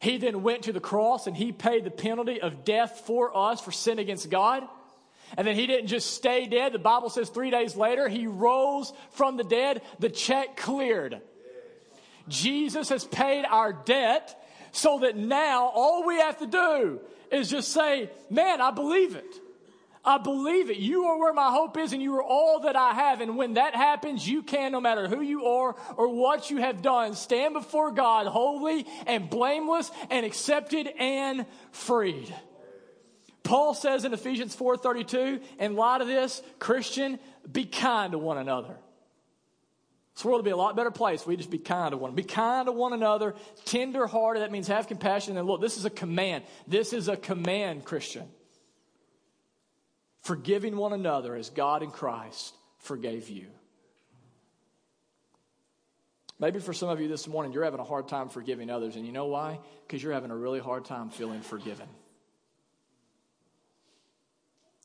He 0.03 0.17
then 0.17 0.43
went 0.43 0.63
to 0.65 0.73
the 0.73 0.81
cross 0.81 1.29
and 1.29 1.37
he 1.37 1.53
paid 1.53 1.85
the 1.85 1.91
penalty 1.91 2.41
of 2.41 2.65
death 2.65 3.05
for 3.07 3.35
us 3.37 3.61
for 3.61 3.71
sin 3.71 4.01
against 4.01 4.29
God. 4.29 4.65
And 5.37 5.47
then 5.47 5.55
he 5.55 5.69
didn't 5.69 5.87
just 5.87 6.15
stay 6.15 6.49
dead. 6.49 6.73
The 6.73 6.81
Bible 6.81 7.09
says 7.09 7.29
three 7.29 7.51
days 7.51 7.77
later, 7.77 8.09
he 8.09 8.27
rose 8.27 8.93
from 9.13 9.37
the 9.37 9.45
dead. 9.45 9.81
The 10.01 10.11
check 10.11 10.57
cleared. 10.57 11.23
Jesus 12.27 12.89
has 12.89 13.05
paid 13.05 13.45
our 13.45 13.73
debt 13.73 14.45
so 14.73 14.99
that 14.99 15.17
now 15.17 15.71
all 15.73 16.05
we 16.05 16.17
have 16.17 16.39
to 16.39 16.47
do 16.49 17.01
is 17.31 17.49
just 17.49 17.71
say, 17.71 18.11
Man, 18.29 18.61
I 18.61 18.73
believe 18.73 19.15
it. 19.15 19.39
I 20.05 20.19
believe 20.19 20.69
it. 20.69 20.79
You 20.79 21.05
are 21.07 21.19
where 21.19 21.33
my 21.33 21.51
hope 21.51 21.77
is, 21.77 21.93
and 21.93 22.03
you 22.03 22.17
are 22.17 22.23
all 22.23 22.61
that 22.61 22.75
I 22.75 22.93
have. 22.93 23.21
And 23.21 23.37
when 23.37 23.55
that 23.55 23.77
happens, 23.77 24.27
you 24.27 24.43
can, 24.43 24.73
no 24.73 24.81
matter 24.81 25.07
who 25.07 25.21
you 25.21 25.47
are 25.47 25.77
or 25.97 26.09
what 26.09 26.51
you 26.51 26.57
have 26.57 26.83
done, 26.83 27.15
stand 27.15 27.55
before 27.55 27.93
God 27.93 28.27
holy 28.27 28.85
and 29.07 29.31
blameless 29.31 29.93
and 30.11 30.27
accepted 30.27 30.89
and 30.99 31.47
freed. 31.71 32.35
Paul 33.45 33.75
says 33.75 34.05
in 34.05 34.13
Ephesians 34.13 34.57
4:32, 34.57 35.41
in 35.59 35.77
light 35.77 36.01
of 36.01 36.09
this, 36.09 36.43
Christian, 36.59 37.21
be 37.51 37.65
kind 37.65 38.13
to 38.13 38.19
one 38.19 38.39
another. 38.39 38.77
This 40.15 40.25
world 40.25 40.39
would 40.39 40.45
be 40.45 40.51
a 40.51 40.57
lot 40.57 40.77
better 40.77 40.91
place 40.91 41.25
we 41.25 41.37
just 41.37 41.51
be 41.51 41.59
kind 41.59 41.93
to 41.93 41.97
one. 41.97 42.15
Be 42.15 42.23
kind 42.25 42.67
to 42.67 42.73
one 42.73 42.93
another, 42.93 43.35
tender 43.65 44.07
hearted. 44.07 44.43
That 44.43 44.51
means 44.51 44.67
have 44.67 44.89
compassion. 44.89 45.37
And 45.37 45.47
look, 45.47 45.61
this 45.61 45.77
is 45.77 45.85
a 45.85 45.91
command. 45.91 46.45
This 46.67 46.93
is 46.93 47.09
a 47.09 47.17
command, 47.17 47.85
Christian 47.85 48.29
forgiving 50.23 50.77
one 50.77 50.93
another 50.93 51.35
as 51.35 51.51
God 51.51 51.83
in 51.83 51.91
Christ 51.91 52.55
forgave 52.79 53.29
you. 53.29 53.47
Maybe 56.39 56.59
for 56.59 56.73
some 56.73 56.89
of 56.89 57.01
you 57.01 57.07
this 57.07 57.29
morning, 57.29 57.53
you're 57.53 57.63
having 57.63 57.79
a 57.79 57.85
hard 57.85 58.09
time 58.09 58.29
forgiving 58.29 58.69
others, 58.69 58.97
and 58.97 59.07
you 59.07 59.13
know 59.13 59.27
why? 59.27 59.61
Because 59.87 60.03
you're 60.03 60.13
having 60.13 60.33
a 60.33 60.37
really 60.37 60.59
hard 60.59 60.85
time 60.85 61.11
feeling 61.11 61.41
forgiven. 61.41 61.87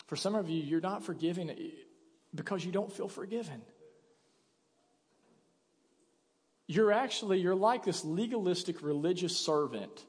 For 0.05 0.15
some 0.15 0.35
of 0.35 0.49
you, 0.49 0.61
you're 0.61 0.81
not 0.81 1.03
forgiving 1.03 1.51
because 2.33 2.63
you 2.63 2.71
don't 2.71 2.91
feel 2.91 3.07
forgiven. 3.07 3.61
You're 6.67 6.91
actually, 6.91 7.39
you're 7.39 7.55
like 7.55 7.83
this 7.83 8.05
legalistic 8.05 8.83
religious 8.83 9.35
servant 9.35 10.05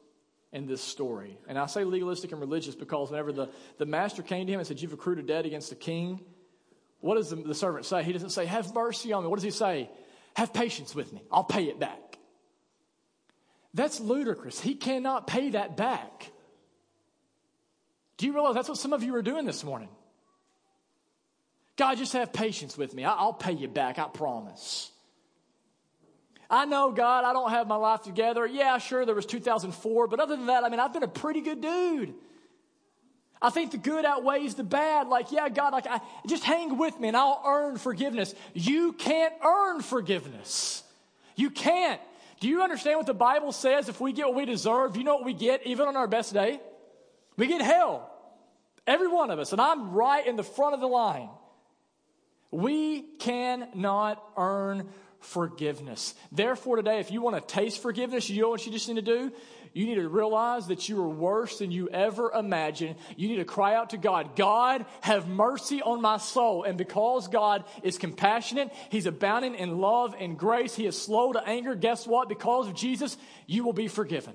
in 0.53 0.67
this 0.67 0.83
story. 0.83 1.39
And 1.47 1.59
I 1.59 1.67
say 1.67 1.85
legalistic 1.85 2.33
and 2.33 2.41
religious 2.41 2.75
because 2.75 3.11
whenever 3.11 3.33
the, 3.33 3.51
the 3.79 3.87
master 3.87 4.23
came 4.23 4.47
to 4.47 4.53
him 4.53 4.61
and 4.61 4.67
said, 4.67 4.81
You've 4.81 4.93
accrued 4.93 5.19
a 5.19 5.23
debt 5.23 5.47
against 5.47 5.71
the 5.71 5.77
king, 5.77 6.21
what 7.01 7.17
does 7.17 7.31
the, 7.31 7.37
the 7.37 7.55
servant 7.55 7.85
say? 7.85 8.03
He 8.03 8.13
doesn't 8.13 8.31
say, 8.31 8.47
Have 8.47 8.75
mercy 8.75 9.13
on 9.13 9.23
me. 9.23 9.29
What 9.29 9.37
does 9.37 9.45
he 9.45 9.51
say? 9.51 9.91
Have 10.37 10.53
patience 10.53 10.95
with 10.95 11.13
me. 11.13 11.23
I'll 11.31 11.45
pay 11.45 11.65
it 11.65 11.79
back. 11.79 12.19
That's 13.75 14.01
ludicrous. 14.01 14.61
He 14.61 14.75
cannot 14.75 15.27
pay 15.27 15.51
that 15.51 15.77
back. 15.77 16.31
Do 18.17 18.27
you 18.27 18.33
realize 18.33 18.55
that's 18.55 18.69
what 18.69 18.79
some 18.79 18.93
of 18.93 19.03
you 19.03 19.15
are 19.15 19.23
doing 19.23 19.45
this 19.45 19.63
morning? 19.63 19.89
God, 21.77 21.97
just 21.97 22.13
have 22.15 22.33
patience 22.33 22.77
with 22.77 22.93
me. 22.93 23.05
I'll 23.05 23.33
pay 23.33 23.53
you 23.53 23.69
back, 23.69 23.99
I 23.99 24.09
promise. 24.09 24.91
I 26.51 26.65
know, 26.65 26.93
God, 26.93 27.25
I 27.25 27.33
don't 27.33 27.51
have 27.51 27.67
my 27.67 27.77
life 27.77 28.03
together. 28.03 28.47
Yeah, 28.47 28.79
sure, 28.79 29.05
there 29.05 29.15
was 29.15 29.27
2004, 29.27 30.07
but 30.07 30.19
other 30.19 30.37
than 30.37 30.47
that, 30.47 30.65
I 30.65 30.71
mean, 30.71 30.81
I've 30.81 30.93
been 30.93 31.03
a 31.03 31.09
pretty 31.09 31.43
good 31.43 31.61
dude. 31.61 32.15
I 33.41 33.51
think 33.51 33.71
the 33.71 33.79
good 33.79 34.05
outweighs 34.05 34.55
the 34.55 34.65
bad. 34.65 35.09
Like, 35.09 35.31
yeah, 35.31 35.49
God, 35.49 35.73
like, 35.73 35.87
I, 35.87 36.01
just 36.27 36.45
hang 36.45 36.77
with 36.79 36.99
me 36.99 37.09
and 37.09 37.17
I'll 37.17 37.43
earn 37.47 37.77
forgiveness. 37.77 38.35
You 38.53 38.93
can't 38.93 39.33
earn 39.45 39.81
forgiveness. 39.83 40.83
You 41.37 41.51
can't. 41.51 42.01
Do 42.41 42.49
you 42.49 42.63
understand 42.63 42.99
what 42.99 43.07
the 43.07 43.15
Bible 43.15 43.53
says? 43.53 43.89
If 43.89 44.01
we 44.01 44.13
get 44.13 44.27
what 44.27 44.37
we 44.37 44.45
deserve, 44.45 44.97
you 44.97 45.05
know 45.05 45.17
what 45.17 45.25
we 45.25 45.35
get 45.35 45.67
even 45.67 45.87
on 45.87 45.97
our 45.97 46.09
best 46.09 46.33
day? 46.33 46.61
We 47.37 47.47
get 47.47 47.61
hell. 47.61 48.11
Every 48.87 49.09
one 49.09 49.31
of 49.31 49.39
us. 49.39 49.53
And 49.53 49.61
I'm 49.61 49.93
right 49.93 50.27
in 50.27 50.37
the 50.37 50.43
front 50.43 50.75
of 50.75 50.81
the 50.81 50.89
line. 50.89 51.29
We 52.51 53.03
cannot 53.03 54.23
earn 54.37 54.89
forgiveness. 55.21 56.15
Therefore, 56.33 56.77
today, 56.77 57.01
if 57.01 57.11
you 57.11 57.23
want 57.23 57.37
to 57.37 57.55
taste 57.55 57.83
forgiveness, 57.83 58.31
you 58.31 58.43
know 58.43 58.51
what 58.51 58.65
you 58.65 58.73
just 58.73 58.89
need 58.89 58.97
to 58.97 59.03
do? 59.03 59.33
You 59.73 59.87
need 59.87 59.97
to 59.97 60.09
realize 60.09 60.69
that 60.69 60.89
you 60.89 61.01
are 61.03 61.09
worse 61.09 61.59
than 61.59 61.71
you 61.71 61.89
ever 61.89 62.33
imagined. 62.33 62.97
You 63.17 63.29
need 63.29 63.37
to 63.37 63.45
cry 63.45 63.75
out 63.75 63.91
to 63.91 63.97
God, 63.97 64.35
God, 64.35 64.87
have 65.03 65.29
mercy 65.29 65.83
on 65.83 66.01
my 66.01 66.17
soul. 66.17 66.65
And 66.65 66.79
because 66.79 67.29
God 67.29 67.65
is 67.83 67.99
compassionate, 67.99 68.73
He's 68.91 69.07
abounding 69.07 69.55
in 69.55 69.79
love 69.79 70.15
and 70.19 70.39
grace, 70.39 70.75
He 70.75 70.87
is 70.87 71.01
slow 71.01 71.33
to 71.33 71.47
anger. 71.47 71.75
Guess 71.75 72.07
what? 72.07 72.29
Because 72.29 72.67
of 72.67 72.75
Jesus, 72.75 73.17
you 73.47 73.65
will 73.65 73.73
be 73.73 73.89
forgiven. 73.89 74.35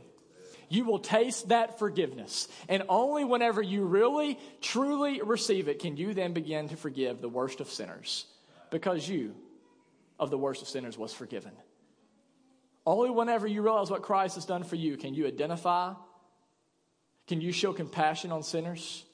You 0.69 0.85
will 0.85 0.99
taste 0.99 1.49
that 1.49 1.77
forgiveness. 1.77 2.47
And 2.67 2.83
only 2.89 3.25
whenever 3.25 3.61
you 3.61 3.83
really, 3.83 4.39
truly 4.61 5.21
receive 5.21 5.67
it 5.67 5.79
can 5.79 5.97
you 5.97 6.13
then 6.13 6.33
begin 6.33 6.69
to 6.69 6.75
forgive 6.75 7.21
the 7.21 7.29
worst 7.29 7.59
of 7.59 7.69
sinners. 7.69 8.25
Because 8.71 9.07
you 9.07 9.35
of 10.19 10.29
the 10.29 10.37
worst 10.37 10.61
of 10.61 10.67
sinners 10.67 10.97
was 10.97 11.13
forgiven. 11.13 11.51
Only 12.85 13.09
whenever 13.09 13.47
you 13.47 13.61
realize 13.61 13.89
what 13.89 14.01
Christ 14.01 14.35
has 14.35 14.45
done 14.45 14.63
for 14.63 14.75
you 14.75 14.97
can 14.97 15.13
you 15.13 15.25
identify, 15.25 15.93
can 17.27 17.41
you 17.41 17.51
show 17.51 17.73
compassion 17.73 18.31
on 18.31 18.43
sinners? 18.43 19.05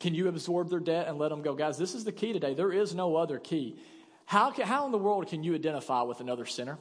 Can 0.00 0.14
you 0.14 0.28
absorb 0.28 0.70
their 0.70 0.80
debt 0.80 1.08
and 1.08 1.18
let 1.18 1.30
them 1.30 1.42
go? 1.42 1.54
Guys, 1.54 1.76
this 1.76 1.94
is 1.94 2.04
the 2.04 2.12
key 2.12 2.32
today. 2.32 2.54
There 2.54 2.72
is 2.72 2.94
no 2.94 3.16
other 3.16 3.38
key. 3.38 3.78
How, 4.26 4.50
can, 4.50 4.66
how 4.66 4.86
in 4.86 4.92
the 4.92 4.98
world 4.98 5.26
can 5.26 5.42
you 5.42 5.54
identify 5.54 6.02
with 6.02 6.20
another 6.20 6.46
sinner? 6.46 6.78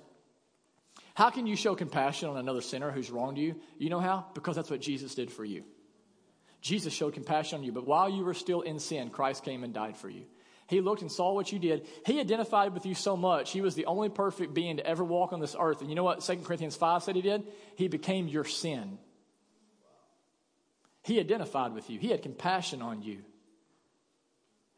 How 1.16 1.32
can 1.32 1.48
you 1.48 1.56
show 1.56 1.74
compassion 1.74 2.30
on 2.30 2.38
another 2.38 2.62
sinner 2.62 2.92
who's 2.92 3.10
wronged 3.10 3.40
you? 3.40 3.56
You 3.80 3.90
know 3.90 4.00
how? 4.00 4.28
Because 4.36 4.56
that's 4.56 4.70
what 4.70 4.82
Jesus 4.82 5.16
did 5.16 5.32
for 5.32 5.44
you. 5.44 5.64
Jesus 6.62 6.94
showed 6.94 7.14
compassion 7.14 7.60
on 7.60 7.64
you, 7.64 7.72
but 7.72 7.88
while 7.88 8.10
you 8.10 8.24
were 8.24 8.34
still 8.34 8.62
in 8.62 8.80
sin, 8.80 9.10
Christ 9.10 9.44
came 9.44 9.64
and 9.64 9.74
died 9.74 9.98
for 9.98 10.10
you. 10.10 10.26
He 10.68 10.82
looked 10.82 11.02
and 11.02 11.12
saw 11.12 11.34
what 11.34 11.52
you 11.52 11.60
did. 11.60 11.88
He 12.06 12.20
identified 12.20 12.74
with 12.74 12.86
you 12.86 12.94
so 12.94 13.16
much. 13.16 13.52
He 13.52 13.62
was 13.62 13.76
the 13.76 13.86
only 13.86 14.10
perfect 14.10 14.54
being 14.54 14.78
to 14.78 14.86
ever 14.86 15.04
walk 15.04 15.32
on 15.32 15.40
this 15.40 15.56
earth. 15.58 15.82
And 15.82 15.90
you 15.90 15.96
know 15.96 16.04
what 16.04 16.22
2 16.22 16.38
Corinthians 16.38 16.76
5 16.76 17.04
said 17.04 17.16
he 17.16 17.22
did? 17.22 17.44
He 17.76 17.88
became 17.88 18.28
your 18.28 18.44
sin. 18.44 18.98
He 21.04 21.22
identified 21.22 21.74
with 21.74 21.90
you, 21.90 22.00
he 22.00 22.10
had 22.10 22.22
compassion 22.22 22.82
on 22.82 23.02
you. 23.02 23.20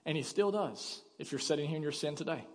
And 0.05 0.15
he 0.15 0.23
still 0.23 0.51
does 0.51 1.01
if 1.17 1.31
you're 1.31 1.39
sitting 1.39 1.67
here 1.67 1.77
in 1.77 1.83
your 1.83 1.91
sin 1.91 2.15
today. 2.15 2.45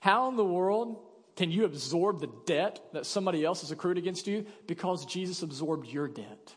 How 0.00 0.28
in 0.28 0.36
the 0.36 0.44
world 0.44 1.02
can 1.36 1.50
you 1.50 1.64
absorb 1.64 2.20
the 2.20 2.30
debt 2.46 2.80
that 2.92 3.06
somebody 3.06 3.44
else 3.44 3.60
has 3.60 3.70
accrued 3.70 3.98
against 3.98 4.26
you? 4.26 4.46
Because 4.66 5.04
Jesus 5.06 5.42
absorbed 5.42 5.86
your 5.86 6.08
debt. 6.08 6.54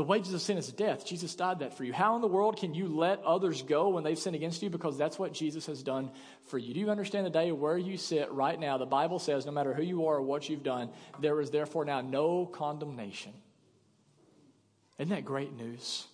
The 0.00 0.04
wages 0.04 0.32
of 0.32 0.40
sin 0.40 0.56
is 0.56 0.72
death. 0.72 1.04
Jesus 1.04 1.34
died 1.34 1.58
that 1.58 1.76
for 1.76 1.84
you. 1.84 1.92
How 1.92 2.14
in 2.14 2.22
the 2.22 2.26
world 2.26 2.56
can 2.56 2.72
you 2.72 2.88
let 2.88 3.22
others 3.22 3.60
go 3.60 3.90
when 3.90 4.02
they've 4.02 4.18
sinned 4.18 4.34
against 4.34 4.62
you? 4.62 4.70
Because 4.70 4.96
that's 4.96 5.18
what 5.18 5.34
Jesus 5.34 5.66
has 5.66 5.82
done 5.82 6.10
for 6.46 6.56
you. 6.56 6.72
Do 6.72 6.80
you 6.80 6.88
understand 6.88 7.26
the 7.26 7.30
day 7.30 7.52
where 7.52 7.76
you 7.76 7.98
sit 7.98 8.32
right 8.32 8.58
now? 8.58 8.78
The 8.78 8.86
Bible 8.86 9.18
says 9.18 9.44
no 9.44 9.52
matter 9.52 9.74
who 9.74 9.82
you 9.82 10.06
are 10.06 10.16
or 10.16 10.22
what 10.22 10.48
you've 10.48 10.62
done, 10.62 10.88
there 11.20 11.38
is 11.42 11.50
therefore 11.50 11.84
now 11.84 12.00
no 12.00 12.46
condemnation. 12.46 13.34
Isn't 14.98 15.10
that 15.10 15.26
great 15.26 15.52
news? 15.52 16.06